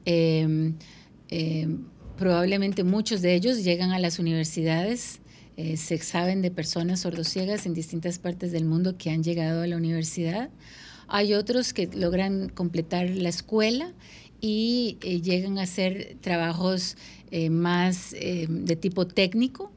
[0.03, 0.75] Em,
[1.29, 1.85] em,
[2.17, 5.21] probablemente muchos de ellos llegan a las universidades.
[5.55, 9.67] Eh, se saben de personas sordociegas en distintas partes del mundo que han llegado a
[9.67, 10.49] la universidad.
[11.07, 13.93] Hay otros que logran completar la escuela
[14.41, 16.97] y eh, llegan a hacer trabajos
[17.31, 19.71] eh, más de tipo técnico,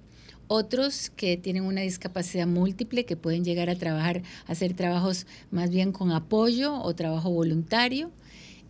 [0.49, 5.71] otros que tienen una discapacidad múltiple, que pueden llegar a trabajar, a hacer trabajos más
[5.71, 8.11] bien con apoyo o trabajo voluntario.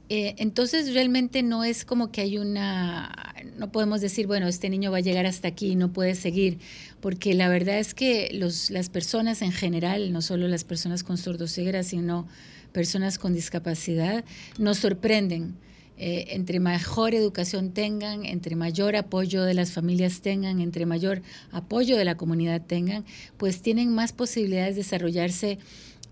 [0.08, 4.92] Eh, entonces realmente no es como que hay una, no podemos decir, bueno, este niño
[4.92, 6.58] va a llegar hasta aquí y no puede seguir,
[7.00, 11.18] porque la verdad es que los, las personas en general, no solo las personas con
[11.18, 12.28] sordoceguera, sino
[12.72, 14.24] personas con discapacidad,
[14.58, 15.56] nos sorprenden
[15.98, 21.96] eh, entre mejor educación tengan, entre mayor apoyo de las familias tengan, entre mayor apoyo
[21.96, 23.04] de la comunidad tengan,
[23.38, 25.58] pues tienen más posibilidades de desarrollarse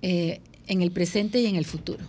[0.01, 2.03] eh, en el presente y en el futuro.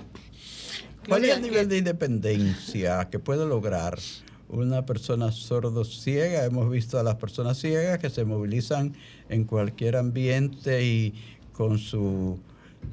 [1.08, 4.00] ¿Cuál es el nivel de independencia que puede lograr
[4.48, 6.46] una persona sordo-ciega?
[6.46, 8.96] Hemos visto a las personas ciegas que se movilizan
[9.28, 11.14] en cualquier ambiente y
[11.52, 12.40] con su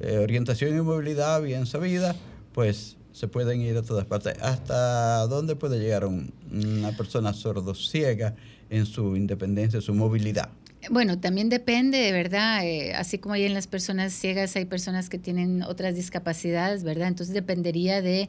[0.00, 2.16] eh, orientación y movilidad bien sabida,
[2.52, 4.34] pues se pueden ir a todas partes.
[4.40, 8.34] ¿Hasta dónde puede llegar una persona sordo-ciega
[8.70, 10.50] en su independencia, en su movilidad?
[10.90, 15.08] Bueno, también depende, de verdad, eh, así como hay en las personas ciegas, hay personas
[15.08, 17.06] que tienen otras discapacidades, ¿verdad?
[17.06, 18.28] Entonces dependería de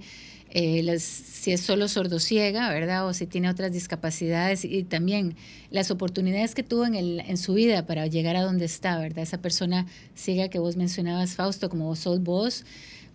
[0.56, 3.08] eh, las, si es solo sordo-ciega, ¿verdad?
[3.08, 5.36] O si tiene otras discapacidades y también
[5.72, 9.24] las oportunidades que tuvo en, el, en su vida para llegar a donde está, ¿verdad?
[9.24, 12.66] Esa persona ciega que vos mencionabas, Fausto, como vos sos vos,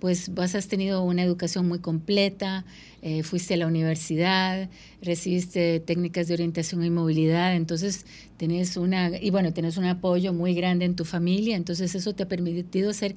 [0.00, 2.64] pues vos has tenido una educación muy completa,
[3.02, 4.68] eh, fuiste a la universidad,
[5.00, 8.04] recibiste técnicas de orientación y movilidad, entonces
[8.36, 12.24] tenés una, y bueno, tenés un apoyo muy grande en tu familia, entonces eso te
[12.24, 13.14] ha permitido ser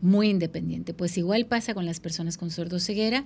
[0.00, 0.94] muy independiente.
[0.94, 3.24] Pues igual pasa con las personas con sordoceguera,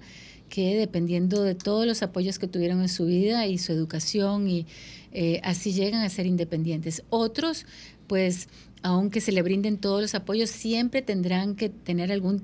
[0.49, 4.67] que dependiendo de todos los apoyos que tuvieron en su vida y su educación, y
[5.13, 7.03] eh, así llegan a ser independientes.
[7.11, 7.67] Otros,
[8.07, 8.49] pues
[8.83, 12.43] aunque se le brinden todos los apoyos, siempre tendrán que tener algún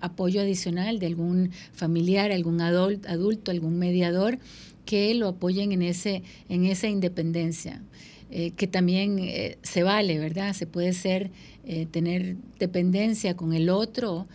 [0.00, 4.38] apoyo adicional de algún familiar, algún adulto, algún mediador
[4.86, 7.82] que lo apoyen en, ese, en esa independencia.
[8.30, 10.54] Eh, que también eh, se vale, ¿verdad?
[10.54, 11.30] Se puede ser,
[11.64, 14.26] eh, tener dependencia con el otro,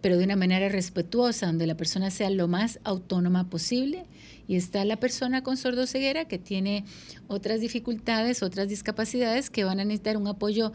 [0.00, 4.06] pero de una manera respetuosa, donde la persona sea lo más autónoma posible
[4.48, 6.86] y está la persona con sordoceguera que tiene
[7.28, 10.72] otras dificultades, otras discapacidades que van a necesitar un apoyo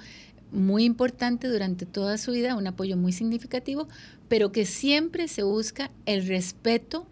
[0.52, 3.88] muy importante durante toda su vida, un apoyo muy significativo,
[4.28, 7.08] pero que siempre se busca el respeto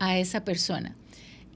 [0.00, 0.96] a esa persona,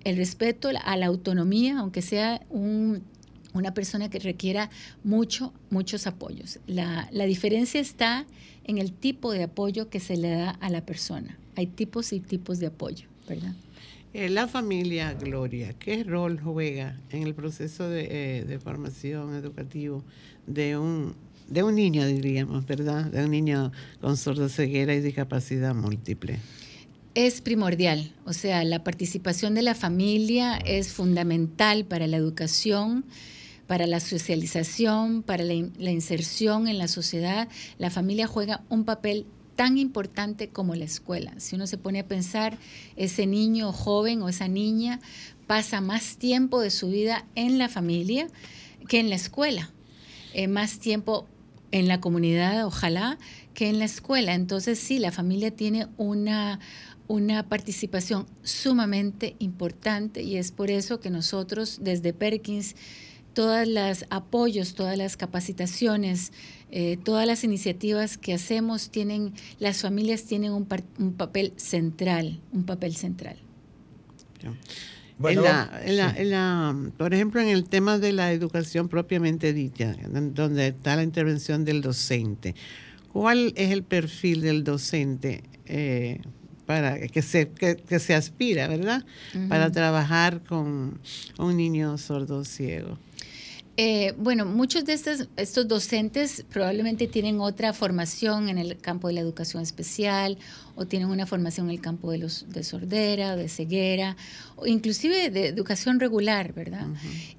[0.05, 4.71] el respeto a la autonomía, aunque sea una persona que requiera
[5.05, 6.59] mucho, muchos apoyos.
[6.67, 8.27] La, la diferencia está
[8.65, 11.39] en el tipo de apoyo que se le da a la persona.
[11.57, 13.53] Hay tipos y tipos de apoyo, ¿verdad?
[14.13, 18.09] Eh, la familia Gloria, ¿qué rol juega en el proceso de,
[18.41, 20.03] eh, formación educativo
[20.49, 21.15] de un,
[21.49, 23.05] de un niño, diríamos, ¿verdad?
[23.05, 26.41] De un niño con sordoceguera y discapacidad múltiple.
[27.15, 33.05] Es primordial, o sea, la participación de la familia es fundamental para la educación,
[33.67, 37.49] para la socialización, para la, la inserción en la sociedad.
[37.79, 41.35] La familia juega un papel tan importante como la escuela.
[41.39, 42.59] Si uno se pone a pensar,
[42.95, 45.01] ese niño joven o esa niña
[45.49, 48.29] pasa más tiempo de su vida en la familia
[48.89, 49.71] que en la escuela,
[50.33, 51.27] eh, más tiempo
[51.73, 53.19] en la comunidad, ojalá,
[53.55, 54.35] que en la escuela.
[54.35, 56.61] Entonces sí, la familia tiene una,
[57.11, 62.77] una participación sumamente importante y es por eso que nosotros desde Perkins
[63.33, 66.33] todos los apoyos, todas las capacitaciones,
[66.71, 72.95] eh, todas las iniciativas que hacemos tienen, las familias tienen un, papel central, un papel
[72.95, 73.39] central.
[75.19, 75.43] Bueno,
[76.97, 81.83] por ejemplo, en el tema de la educación propiamente dicha, donde está la intervención del
[81.83, 82.55] docente,
[83.13, 86.21] ¿cuál es el perfil del docente eh,
[86.71, 89.05] para que se, que, se aspira, verdad?
[89.49, 91.01] Para trabajar con
[91.37, 92.97] un niño sordo ciego.
[93.77, 99.15] Eh, bueno, muchos de estos, estos docentes probablemente tienen otra formación en el campo de
[99.15, 100.39] la educación especial
[100.81, 104.17] o tienen una formación en el campo de, los, de sordera de ceguera
[104.57, 106.87] o inclusive de educación regular, ¿verdad?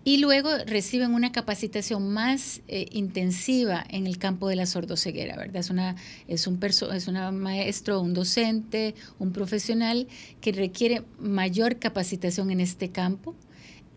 [0.04, 5.56] Y luego reciben una capacitación más eh, intensiva en el campo de la sordoceguera, ¿verdad?
[5.56, 5.96] Es una,
[6.28, 10.08] es un es una maestro, un docente, un profesional
[10.40, 13.36] que requiere mayor capacitación en este campo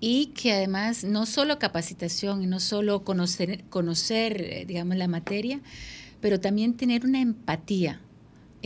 [0.01, 5.61] y que además no solo capacitación y no solo conocer, conocer eh, digamos, la materia,
[6.23, 8.01] pero también tener una empatía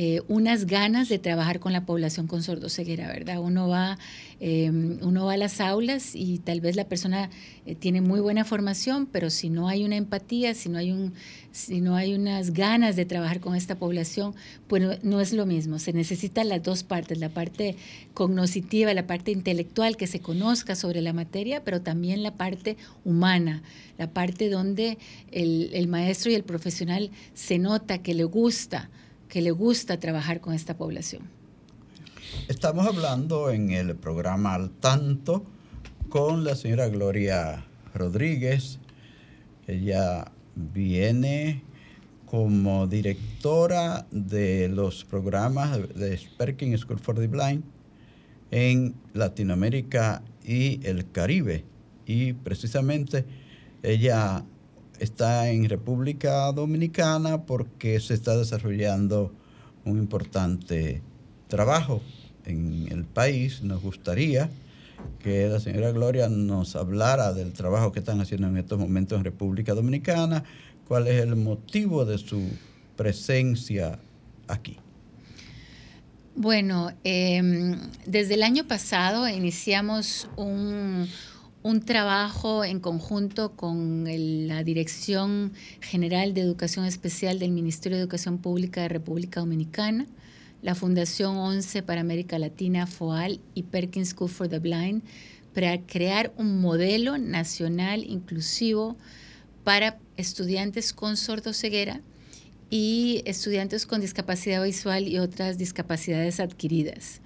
[0.01, 3.41] eh, unas ganas de trabajar con la población con sordoceguera, ¿verdad?
[3.41, 3.99] Uno va,
[4.39, 7.31] em, uno va a las aulas y tal vez la persona
[7.67, 11.15] eh, tiene muy buena formación, pero si no hay una empatía, si no hay, un,
[11.51, 14.37] si no hay unas ganas de trabajar con esta población,
[14.69, 15.81] pues no, es lo mismo.
[15.81, 17.75] Se necesitan las dos partes, la parte
[18.15, 23.65] cognoscitiva, la parte intelectual, que se conozca sobre la materia, pero también la parte humana,
[23.99, 24.97] la parte donde
[25.33, 28.91] el, el maestro y el profesional se nota que le gusta
[29.29, 31.23] que le gusta trabajar con esta población.
[32.49, 35.45] Estamos hablando en el programa Al Tanto
[36.09, 37.65] con la señora Gloria
[37.95, 38.79] Rodríguez.
[39.67, 41.63] Ella viene
[42.27, 47.65] como directora de los programas de Sperking School for the Blind
[48.51, 51.65] en Latinoamérica y el Caribe.
[52.07, 53.25] Y precisamente
[53.83, 54.45] ella
[54.99, 59.33] está en República Dominicana porque se está desarrollando
[59.85, 61.03] un importante
[61.49, 62.03] trabajo
[62.45, 63.63] en el país.
[63.63, 64.51] Nos gustaría
[65.23, 69.25] que la señora Gloria nos hablara del trabajo que están haciendo en estos momentos en
[69.25, 70.45] República Dominicana,
[70.87, 72.43] cuál es el motivo de su
[72.97, 73.99] presencia
[74.49, 74.79] aquí.
[76.35, 77.77] Bueno, em,
[78.07, 81.09] desde el año pasado iniciamos un,
[81.63, 84.05] un trabajo en conjunto con
[84.47, 90.07] la Dirección General de Educación Especial del Ministerio de Educación Pública de República Dominicana,
[90.63, 95.03] la Fundación 11 para América Latina, FOAL y Perkins School for the Blind,
[95.53, 98.97] para crear un modelo nacional inclusivo
[99.65, 102.01] para estudiantes con sordoceguera
[102.71, 107.21] y estudiantes con discapacidad visual y otras discapacidades adquiridas.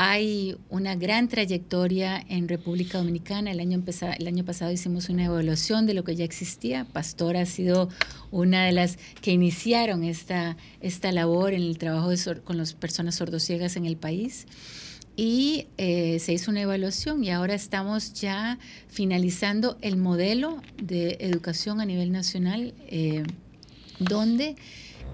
[0.00, 3.50] Hay una gran trayectoria en República Dominicana.
[3.50, 6.84] El año, pasado hicimos una evaluación de lo que ya existía.
[6.84, 7.88] Pastor ha sido
[8.30, 12.10] una de las que iniciaron esta, esta labor en el trabajo
[12.44, 14.46] con las personas sordociegas en el país
[15.16, 21.80] y eh, se hizo una evaluación y ahora estamos ya finalizando el modelo de educación
[21.80, 23.24] a nivel nacional eh,
[23.98, 24.54] donde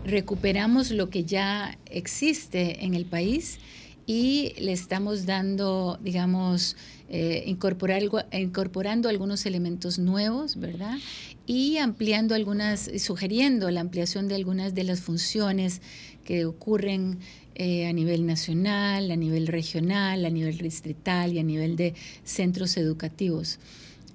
[0.04, 3.58] recuperamos lo que ya existe en el país
[4.06, 6.76] y le estamos dando, digamos,
[7.08, 8.02] eh, incorporar,
[8.32, 10.98] incorporando algunos elementos nuevos, ¿verdad?
[11.46, 15.80] Y ampliando algunas, sugiriendo la ampliación de algunas de las funciones
[16.24, 17.18] que ocurren
[17.54, 21.94] eh, a nivel nacional, a nivel regional, a nivel distrital y a nivel de
[22.24, 23.58] centros educativos.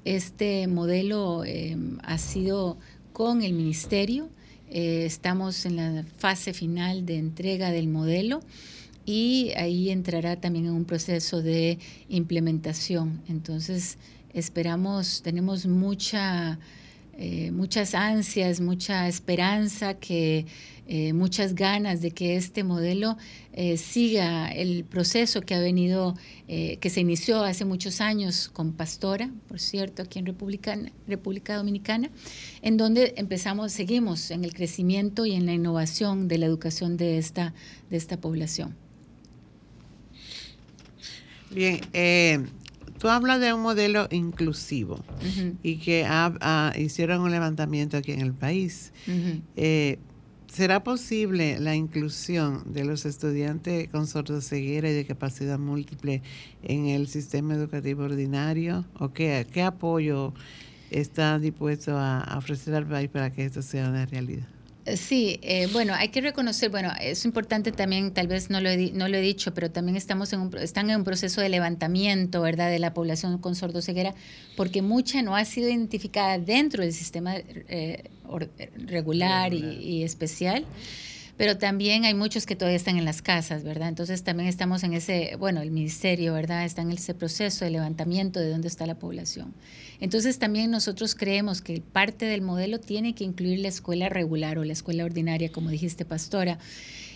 [0.05, 2.77] Este modelo eh, ha sido
[3.13, 4.29] con el ministerio,
[4.71, 8.41] estamos en la fase final de entrega del modelo
[9.09, 11.79] y ahí entrará también en un proceso de
[12.09, 13.23] implementación.
[13.27, 13.97] Entonces,
[14.35, 16.59] esperamos, tenemos mucha,
[17.17, 20.45] eh, muchas ansias, mucha esperanza, que,
[20.87, 23.17] eh, muchas ganas de que este modelo
[23.51, 26.15] eh, siga el proceso que ha venido,
[26.47, 32.11] que se inició hace muchos años con Pastora, por cierto, aquí en República, República Dominicana,
[32.61, 37.17] en donde empezamos, seguimos en el crecimiento y en la innovación de la educación de
[37.17, 37.55] esta,
[37.89, 38.75] de esta población.
[41.51, 42.45] Bien, eh,
[42.99, 44.99] tú hablas de un modelo inclusivo
[45.63, 46.07] y que
[46.77, 48.91] hicieron un levantamiento aquí en el país.
[49.55, 49.99] Eh,
[50.51, 56.23] ¿Será posible la inclusión de los estudiantes con sordoceguera y de capacidad múltiple
[56.63, 58.85] en el sistema educativo ordinario?
[58.95, 60.33] ¿O qué, qué apoyo
[60.89, 64.47] está dispuesto a ofrecer al país para que esto sea una realidad?
[64.95, 68.91] Sí, eh, bueno, hay que reconocer, bueno, es importante también, tal vez no lo he,
[68.91, 72.41] no lo he dicho, pero también estamos en un, están en un proceso de levantamiento,
[72.41, 74.15] ¿verdad?, de la población con sordoceguera,
[74.55, 78.09] porque mucha no ha sido identificada dentro del sistema eh,
[78.87, 80.65] regular y especial
[81.39, 83.87] pero también hay muchos que todavía están en las casas, ¿verdad?
[83.87, 86.65] Entonces también estamos en ese, bueno, el ministerio, ¿verdad?
[86.65, 89.53] Está en ese proceso de levantamiento de dónde está la población.
[90.01, 94.65] Entonces también nosotros creemos que parte del modelo tiene que incluir la escuela regular o
[94.65, 96.59] la escuela ordinaria, como dijiste, pastora.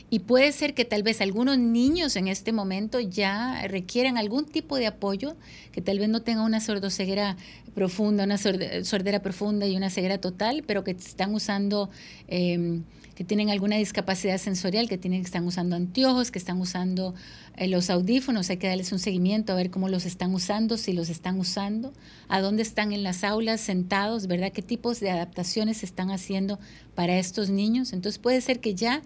[0.10, 4.78] Y puede ser que tal vez algunos niños en este momento ya requieran algún tipo
[4.78, 5.36] de apoyo,
[5.74, 7.36] que tal vez no tengan una sordoceguera
[7.76, 11.90] profunda, una sordera profunda y una ceguera total, pero que están usando...
[12.30, 12.84] Em,
[13.16, 17.14] que tienen alguna discapacidad sensorial, que tienen que están usando anteojos, que están usando
[17.58, 20.94] eh, los audífonos, hay que darles un seguimiento a ver cómo los están usando, si
[20.94, 21.94] los están usando,
[22.28, 24.52] a dónde están en las aulas sentados, ¿verdad?
[24.52, 26.60] ¿Qué tipos de adaptaciones se están haciendo
[26.96, 27.94] para estos niños?
[27.94, 29.02] Entonces puede ser que ya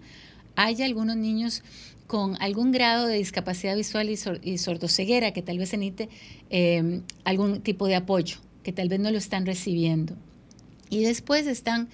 [0.56, 1.62] haya algunos niños
[2.06, 6.08] con algún grado de discapacidad visual y, sordoceguera que tal vez necesite
[6.48, 10.16] eh, algún tipo de apoyo, que tal vez no lo están recibiendo.
[10.90, 11.90] Y después están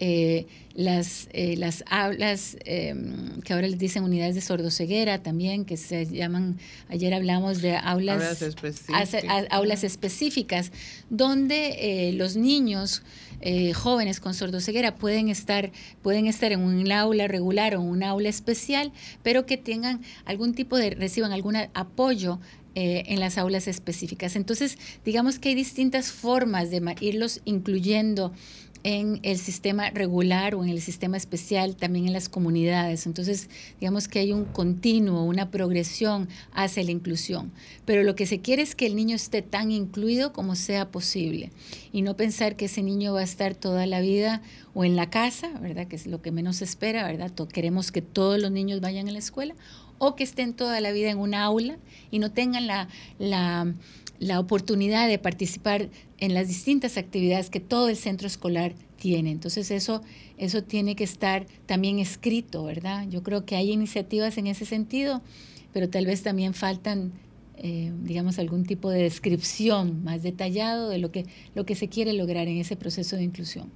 [0.00, 5.76] eh, las, eh, las aulas em, que ahora les dicen unidades de sordoceguera también, que
[5.76, 6.56] se llaman,
[6.88, 8.40] ayer hablamos de aulas,
[9.50, 10.70] aulas específicas,
[11.10, 13.02] donde eh, los niños
[13.74, 15.70] jóvenes con sordoceguera pueden estar,
[16.02, 18.92] pueden estar en un aula regular o un aula especial,
[19.22, 22.40] pero que tengan algún tipo de, reciban algún apoyo
[22.74, 24.36] en las aulas específicas.
[24.36, 28.32] Entonces, digamos que hay distintas formas de irlos incluyendo
[28.84, 33.06] en el sistema regular o en el sistema especial, también en las comunidades.
[33.06, 33.48] Entonces,
[33.80, 37.52] digamos que hay un continuo, una progresión hacia la inclusión.
[37.84, 41.50] Pero lo que se quiere es que el niño esté tan incluido como sea posible
[41.92, 44.42] y no pensar que ese niño va a estar toda la vida
[44.74, 45.88] o en la casa, ¿verdad?
[45.88, 47.32] Que es lo que menos se espera, ¿verdad?
[47.52, 49.54] Queremos que todos los niños vayan a la escuela
[49.98, 51.78] o que estén toda la vida en un aula
[52.10, 53.74] y no tengan la, la
[54.20, 55.88] la oportunidad de participar
[56.18, 59.30] en las distintas actividades que todo el centro escolar tiene.
[59.30, 60.02] Entonces eso,
[60.36, 63.06] eso tiene que estar también escrito, ¿verdad?
[63.08, 65.22] Yo creo que hay iniciativas en ese sentido,
[65.72, 67.12] pero tal vez también faltan,
[67.56, 72.12] eh, digamos, algún tipo de descripción más detallado de lo que, lo que se quiere
[72.12, 73.70] lograr en ese proceso de inclusión.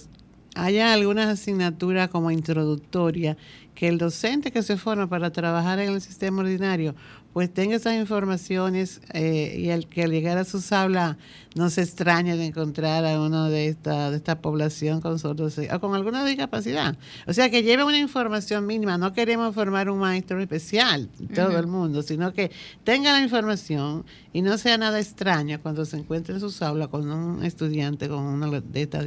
[0.55, 3.39] haya algunas asignaturas como introductoria
[3.75, 6.95] que el docente que se forma para trabajar en el sistema ordinario
[7.33, 11.17] pues tenga esas informaciones eh, y al que al llegar a sus aulas
[11.55, 15.81] no se extrañe de encontrar a uno de esta, de esta población con sordos o
[15.81, 16.97] con alguna discapacidad.
[17.27, 18.99] O sea, que lleve una información mínima.
[18.99, 22.51] No queremos formar un maestro especial, todo el mundo, sino que
[22.85, 27.11] tenga la información y no sea nada extraño cuando se encuentre en sus aulas con
[27.11, 29.05] un estudiante con una de estas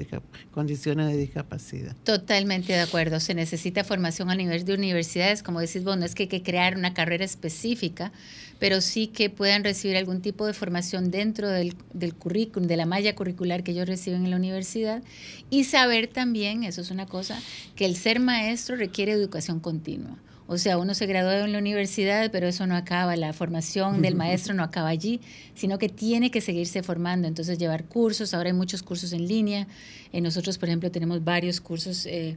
[0.52, 1.96] condiciones de discapacidad.
[2.04, 3.20] Totalmente de acuerdo.
[3.20, 6.44] Se necesita formación a nivel de universidades, como decís vos, no es que hay que
[6.44, 8.12] crear una carrera específica,
[8.60, 12.86] pero sí que puedan recibir algún tipo de formación dentro del, del currículum, de la
[12.86, 15.04] malla curricular que ellos reciben en la universidad
[15.49, 17.39] y saber también, eso es una cosa,
[17.76, 20.18] que el ser maestro requiere educación continua.
[20.45, 24.16] O sea, uno se gradúa en la universidad, pero eso no acaba, la formación del
[24.24, 25.22] maestro no acaba allí,
[25.56, 27.28] sino que tiene que seguirse formando.
[27.28, 29.68] Entonces, llevar cursos, ahora hay muchos cursos en línea.
[30.12, 32.36] Eh, nosotros, por ejemplo, tenemos varios cursos eh,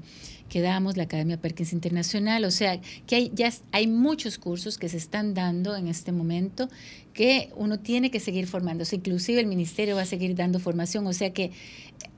[0.48, 2.44] que damos, la Academia Perkins Internacional.
[2.44, 6.68] O sea, que hay, ya hay muchos cursos que se están dando en este momento
[7.12, 8.96] que uno tiene que seguir formándose.
[8.96, 11.06] Inclusive el ministerio va a seguir dando formación.
[11.06, 11.52] O sea que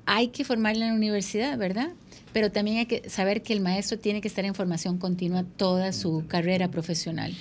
[0.06, 1.92] hay que formarla en la universidad, ¿verdad?
[2.32, 5.92] pero también hay que saber que el maestro tiene que estar en formación continua toda
[5.92, 7.34] su carrera profesional.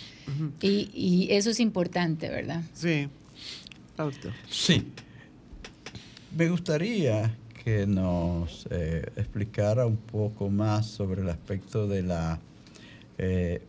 [0.61, 2.63] y, eso es importante, ¿verdad?
[2.73, 3.07] Sí.
[4.49, 4.87] Sí.
[6.35, 7.35] Me gustaría
[7.67, 12.39] que nos eh, explicara un poco más sobre el aspecto de la
[13.17, 13.61] eh,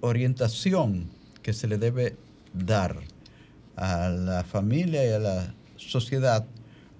[0.00, 1.10] orientación
[1.42, 2.16] que se le debe
[2.54, 2.96] dar
[3.76, 6.46] a la familia y a la sociedad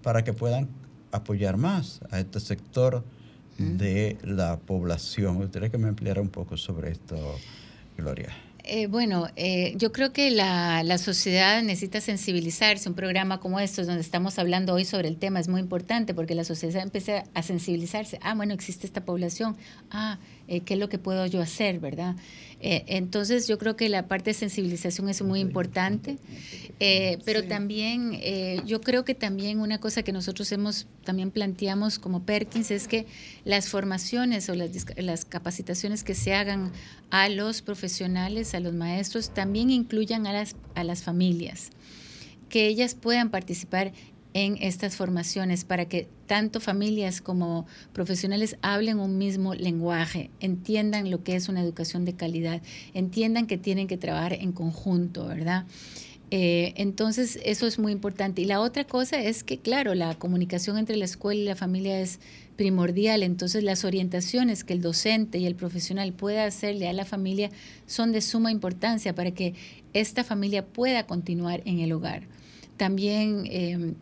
[0.03, 0.69] para que puedan
[1.13, 3.03] apoyar más a este sector
[3.57, 5.39] de la población.
[5.39, 7.17] Me gustaría que me ampliara un poco sobre esto,
[7.97, 8.48] Gloria.
[8.71, 12.89] Eh, bueno, eh, yo creo que la, la, sociedad necesita sensibilizarse.
[12.89, 16.35] Un programa como estos, donde estamos hablando hoy sobre el tema, es muy importante porque
[16.35, 18.19] la sociedad empieza a sensibilizarse.
[18.23, 19.57] Ah, bueno, existe esta población.
[19.91, 22.17] Ah, eh, qué es lo que puedo yo hacer, ¿verdad?
[22.61, 26.17] Eh, entonces yo creo que la parte de sensibilización es muy importante,
[26.81, 28.19] eh, pero también
[28.67, 33.07] yo creo que también una cosa que nosotros hemos también planteamos como Perkins es que
[33.45, 36.73] las formaciones o las, las capacitaciones que se hagan
[37.11, 41.71] a los profesionales, a los maestros, también incluyan a las, a las familias
[42.49, 43.93] que ellas puedan participar
[44.35, 51.25] en estas formaciones para que tanto familias como profesionales hablen un mismo lenguaje, entiendan lo
[51.25, 52.63] que es una educación de calidad,
[52.95, 55.65] entiendan que tienen que trabajar en conjunto, ¿verdad?
[56.31, 58.43] Eh, entonces, eso es muy importante.
[58.43, 62.01] Y la otra cosa es que, claro, la comunicación entre la escuela y la familia
[62.01, 62.21] es
[62.57, 63.23] primordial.
[63.23, 67.51] Entonces, las orientaciones que el docente y el profesional pueda hacerle a la familia
[67.87, 69.55] son de suma importancia para que
[69.95, 72.25] esta familia pueda continuar en el hogar.
[72.77, 73.95] También eh,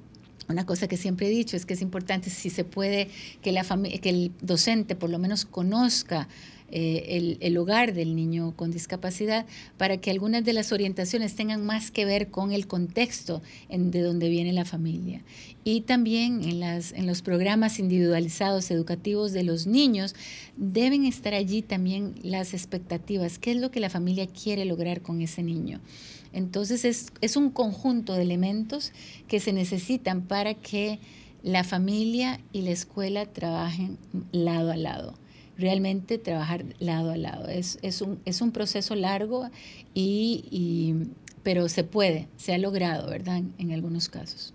[0.49, 3.09] una cosa que siempre he dicho es que es importante, si se puede,
[3.43, 6.29] que, el docente por lo menos conozca
[6.69, 11.93] eh, el, hogar del niño con discapacidad para que algunas de las orientaciones tengan más
[11.93, 15.23] que ver con el contexto de donde viene la familia.
[15.63, 20.15] Y también en, en los programas individualizados educativos de los niños
[20.57, 25.21] deben estar allí también las expectativas, qué es lo que la familia quiere lograr con
[25.21, 25.81] ese niño.
[26.37, 28.93] Entonces es, es un conjunto de elementos
[29.27, 31.01] que se necesitan para que
[31.43, 33.99] la familia y la escuela trabajen
[34.33, 35.15] lado a lado.
[35.57, 37.49] Realmente trabajar lado a lado.
[37.49, 39.49] Es, es, un, es un proceso largo,
[39.95, 41.09] y, y,
[41.43, 43.43] pero se puede, se ha logrado, ¿verdad?
[43.57, 44.53] En algunos casos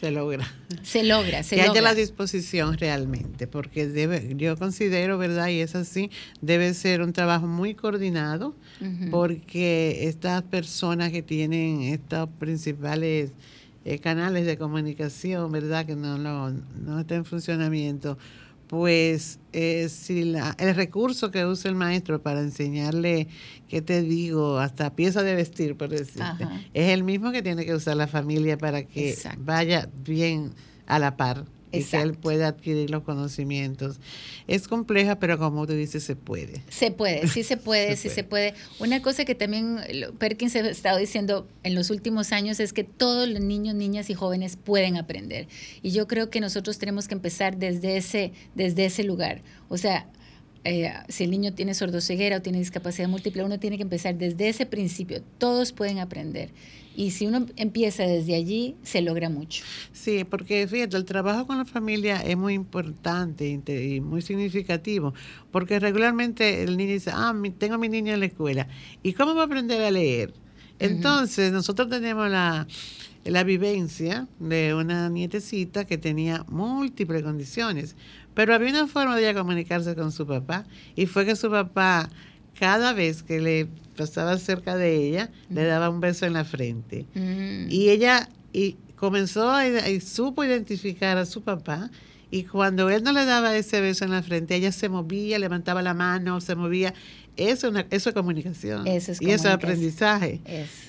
[0.00, 0.46] se logra.
[0.82, 1.72] Se logra, se que logra.
[1.72, 5.48] haya la disposición realmente, porque debe, yo considero, ¿verdad?
[5.48, 8.54] Y es así, debe ser un trabajo muy coordinado,
[9.10, 13.32] porque estas personas que tienen estos principales
[13.84, 15.84] eh, canales de comunicación, ¿verdad?
[15.84, 18.16] Que no, no, no están en funcionamiento,
[18.70, 23.26] pues eh, si la, el recurso que usa el maestro para enseñarle,
[23.66, 24.60] ¿qué te digo?
[24.60, 28.56] Hasta pieza de vestir, por decirte, es el mismo que tiene que usar la familia
[28.58, 30.52] para que vaya bien
[30.86, 34.00] a la par y que él pueda adquirir los conocimientos.
[34.46, 36.62] Es compleja, pero como tú dices, se puede.
[36.68, 38.54] Se puede, sí se puede, sí se puede.
[38.78, 39.80] Una cosa que también
[40.18, 44.14] Perkins ha estado diciendo en los últimos años es que todos los niños, niñas y
[44.14, 45.48] jóvenes pueden aprender.
[45.82, 49.42] Y yo creo que nosotros tenemos que empezar desde ese, desde ese lugar.
[49.68, 50.06] O sea,
[50.64, 54.48] eh, si el niño tiene sordoceguera o tiene discapacidad múltiple, uno tiene que empezar desde
[54.48, 55.22] ese principio.
[55.38, 56.50] Todos pueden aprender.
[56.94, 59.64] Y si uno empieza desde allí, se logra mucho.
[59.92, 65.14] Sí, porque fíjate, el trabajo con la familia es muy importante y muy significativo,
[65.50, 68.66] porque regularmente el niño dice, ah, tengo a mi niño en la escuela,
[69.02, 70.34] ¿y cómo va a aprender a leer?
[70.80, 72.66] Entonces, nosotros tenemos la,
[73.24, 77.96] la vivencia de una nietecita que tenía múltiples condiciones,
[78.34, 80.64] pero había una forma de ella comunicarse con su papá
[80.96, 82.08] y fue que su papá
[82.58, 87.06] cada vez que le pasaba cerca de ella, le daba un beso en la frente.
[87.14, 87.70] Mm.
[87.70, 91.90] Y ella y comenzó y supo identificar a su papá
[92.30, 95.82] y cuando él no le daba ese beso en la frente, ella se movía, levantaba
[95.82, 96.94] la mano, se movía.
[97.36, 98.86] Eso, es, una, eso es comunicación.
[98.86, 100.40] Eso es y eso es aprendizaje.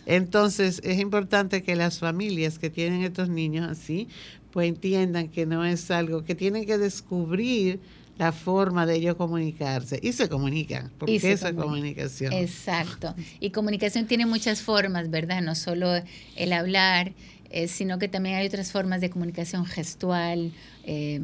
[0.06, 4.10] Entonces, es importante que las familias que tienen estos niños así,
[4.52, 7.80] pues entiendan que no es algo que tienen que descubrir
[8.18, 12.34] la forma de ellos comunicarse y se comunican, porque esa es comunicación.
[12.34, 13.16] Exacto.
[13.39, 15.41] Y comunicación tiene muchas formas, ¿verdad?
[15.41, 15.91] No solo
[16.36, 17.14] el hablar,
[17.49, 20.52] eh, sino que también hay otras formas de comunicación gestual.
[20.84, 21.22] Eh,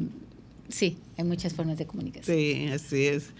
[0.68, 2.36] sí, hay muchas formas de comunicación.
[2.36, 3.30] Sí, así es.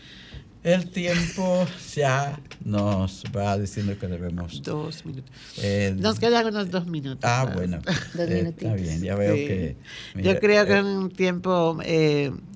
[0.68, 4.62] El tiempo ya nos va diciendo que debemos.
[4.62, 5.30] Dos minutos.
[5.62, 7.24] Eh, nos quedan unos dos minutos.
[7.24, 7.78] Ah, bueno.
[8.14, 9.76] dos eh, está bien, ya veo que.
[10.16, 11.78] Yo creo que es eh, un tiempo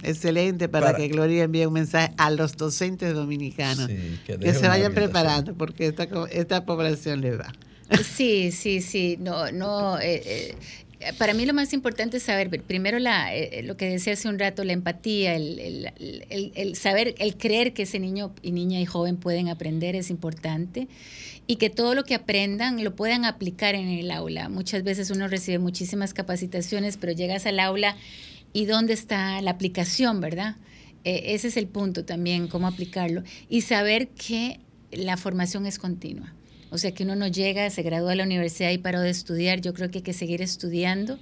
[0.02, 3.88] excelente para, que Gloria envíe un mensaje a los docentes dominicanos.
[4.26, 7.50] que, se vayan preparando, porque esta, esta población le va.
[8.04, 9.16] Sí, sí, sí.
[9.20, 9.96] No, no
[11.18, 14.38] para mí lo más importante es saber, primero eh, eh, lo que decía hace un
[14.38, 19.48] rato, la empatía, el, saber, el creer que ese niño y niña y joven pueden
[19.48, 20.88] aprender es importante
[21.46, 24.48] y que todo lo que aprendan lo puedan aplicar en el aula.
[24.48, 27.96] Muchas veces uno recibe muchísimas capacitaciones, pero llegas al aula
[28.52, 30.56] y dónde está la aplicación, ¿verdad?
[31.04, 33.22] Eh, ese es el punto también, cómo aplicarlo.
[33.48, 34.60] Y saber que
[34.92, 36.32] la formación es continua
[36.72, 39.60] O sea, que uno no llega, se gradúa de la universidad y paró de estudiar.
[39.60, 41.18] Yo creo que hay que seguir estudiando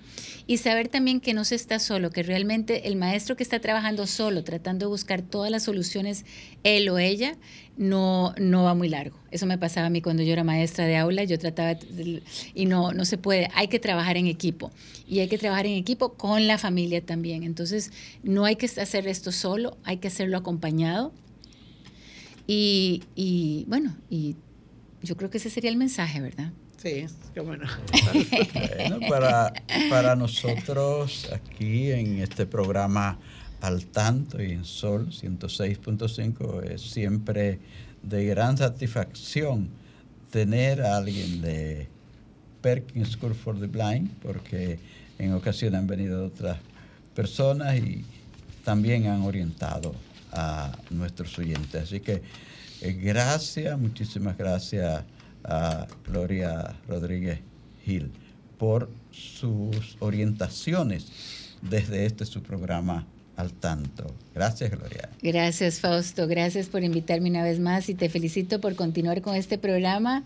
[0.46, 4.06] y saber también que no se está solo, que realmente el maestro que está trabajando
[4.06, 6.24] solo, tratando de buscar todas las soluciones,
[6.62, 7.36] él o ella,
[7.76, 9.18] no, no va muy largo.
[9.32, 11.76] Eso me pasaba a mí cuando yo era maestra de aula, yo trataba,
[12.54, 14.70] y no, no se puede, hay que trabajar en equipo.
[15.08, 17.42] Y hay que trabajar en equipo con la familia también.
[17.42, 17.90] Entonces,
[18.22, 21.12] no hay que hacer esto solo, hay que hacerlo acompañado.
[22.46, 24.36] Y, y bueno, y
[25.02, 26.52] yo creo que ese sería el mensaje, ¿verdad?
[26.76, 27.66] Sí, qué bueno.
[28.80, 29.52] bueno para,
[29.90, 33.18] para nosotros aquí en este programa
[33.60, 37.58] al tanto y en Sol 106.5 es siempre
[38.02, 39.68] de gran satisfacción
[40.30, 41.88] tener a alguien de
[42.62, 44.78] Perkins School for the Blind, porque
[45.18, 46.58] en ocasiones han venido otras
[47.14, 48.04] personas y
[48.64, 49.94] también han orientado
[50.32, 51.82] a nuestros oyentes.
[51.82, 52.22] Así que
[52.82, 55.04] eh, gracias, muchísimas gracias
[55.44, 57.40] a Gloria Rodríguez
[57.84, 58.10] Gil
[58.58, 61.06] por sus orientaciones
[61.62, 63.06] desde este su programa
[63.36, 64.14] al tanto.
[64.34, 65.08] Gracias, Gloria.
[65.22, 66.26] Gracias, Fausto.
[66.26, 70.24] Gracias por invitarme una vez más y te felicito por continuar con este programa.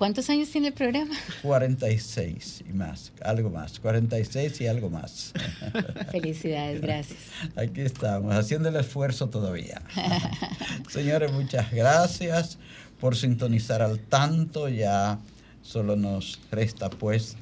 [0.00, 1.14] ¿Cuántos años tiene el programa?
[1.42, 5.34] 46 y más, algo más, 46 y algo más.
[6.10, 7.18] Felicidades, gracias.
[7.54, 9.82] Aquí estamos, haciendo el esfuerzo todavía.
[10.88, 12.56] Señores, muchas gracias
[12.98, 14.70] por sintonizar al tanto.
[14.70, 15.18] Ya
[15.60, 17.36] solo nos resta pues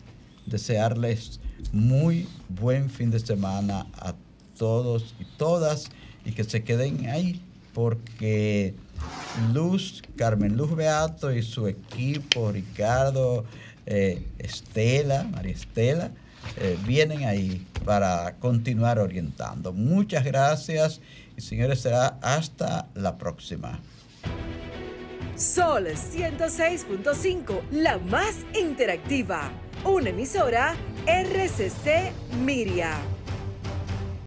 [0.45, 1.39] desearles
[1.71, 4.17] muy buen fin de semana a
[4.59, 5.91] todos y todas
[6.25, 7.41] y que se queden ahí
[7.73, 8.75] porque
[9.53, 13.45] Luz, Carmen Luz Beato y su equipo, Ricardo,
[13.87, 16.11] eh, Estela, María Estela,
[16.57, 19.73] eh, vienen ahí para continuar orientando.
[19.73, 21.01] Muchas gracias
[21.37, 23.81] y señores, será hasta la próxima.
[25.37, 29.53] Sol 106.5, la más interactiva.
[29.85, 30.75] Una emisora
[31.07, 32.13] RCC
[32.45, 32.99] Miria.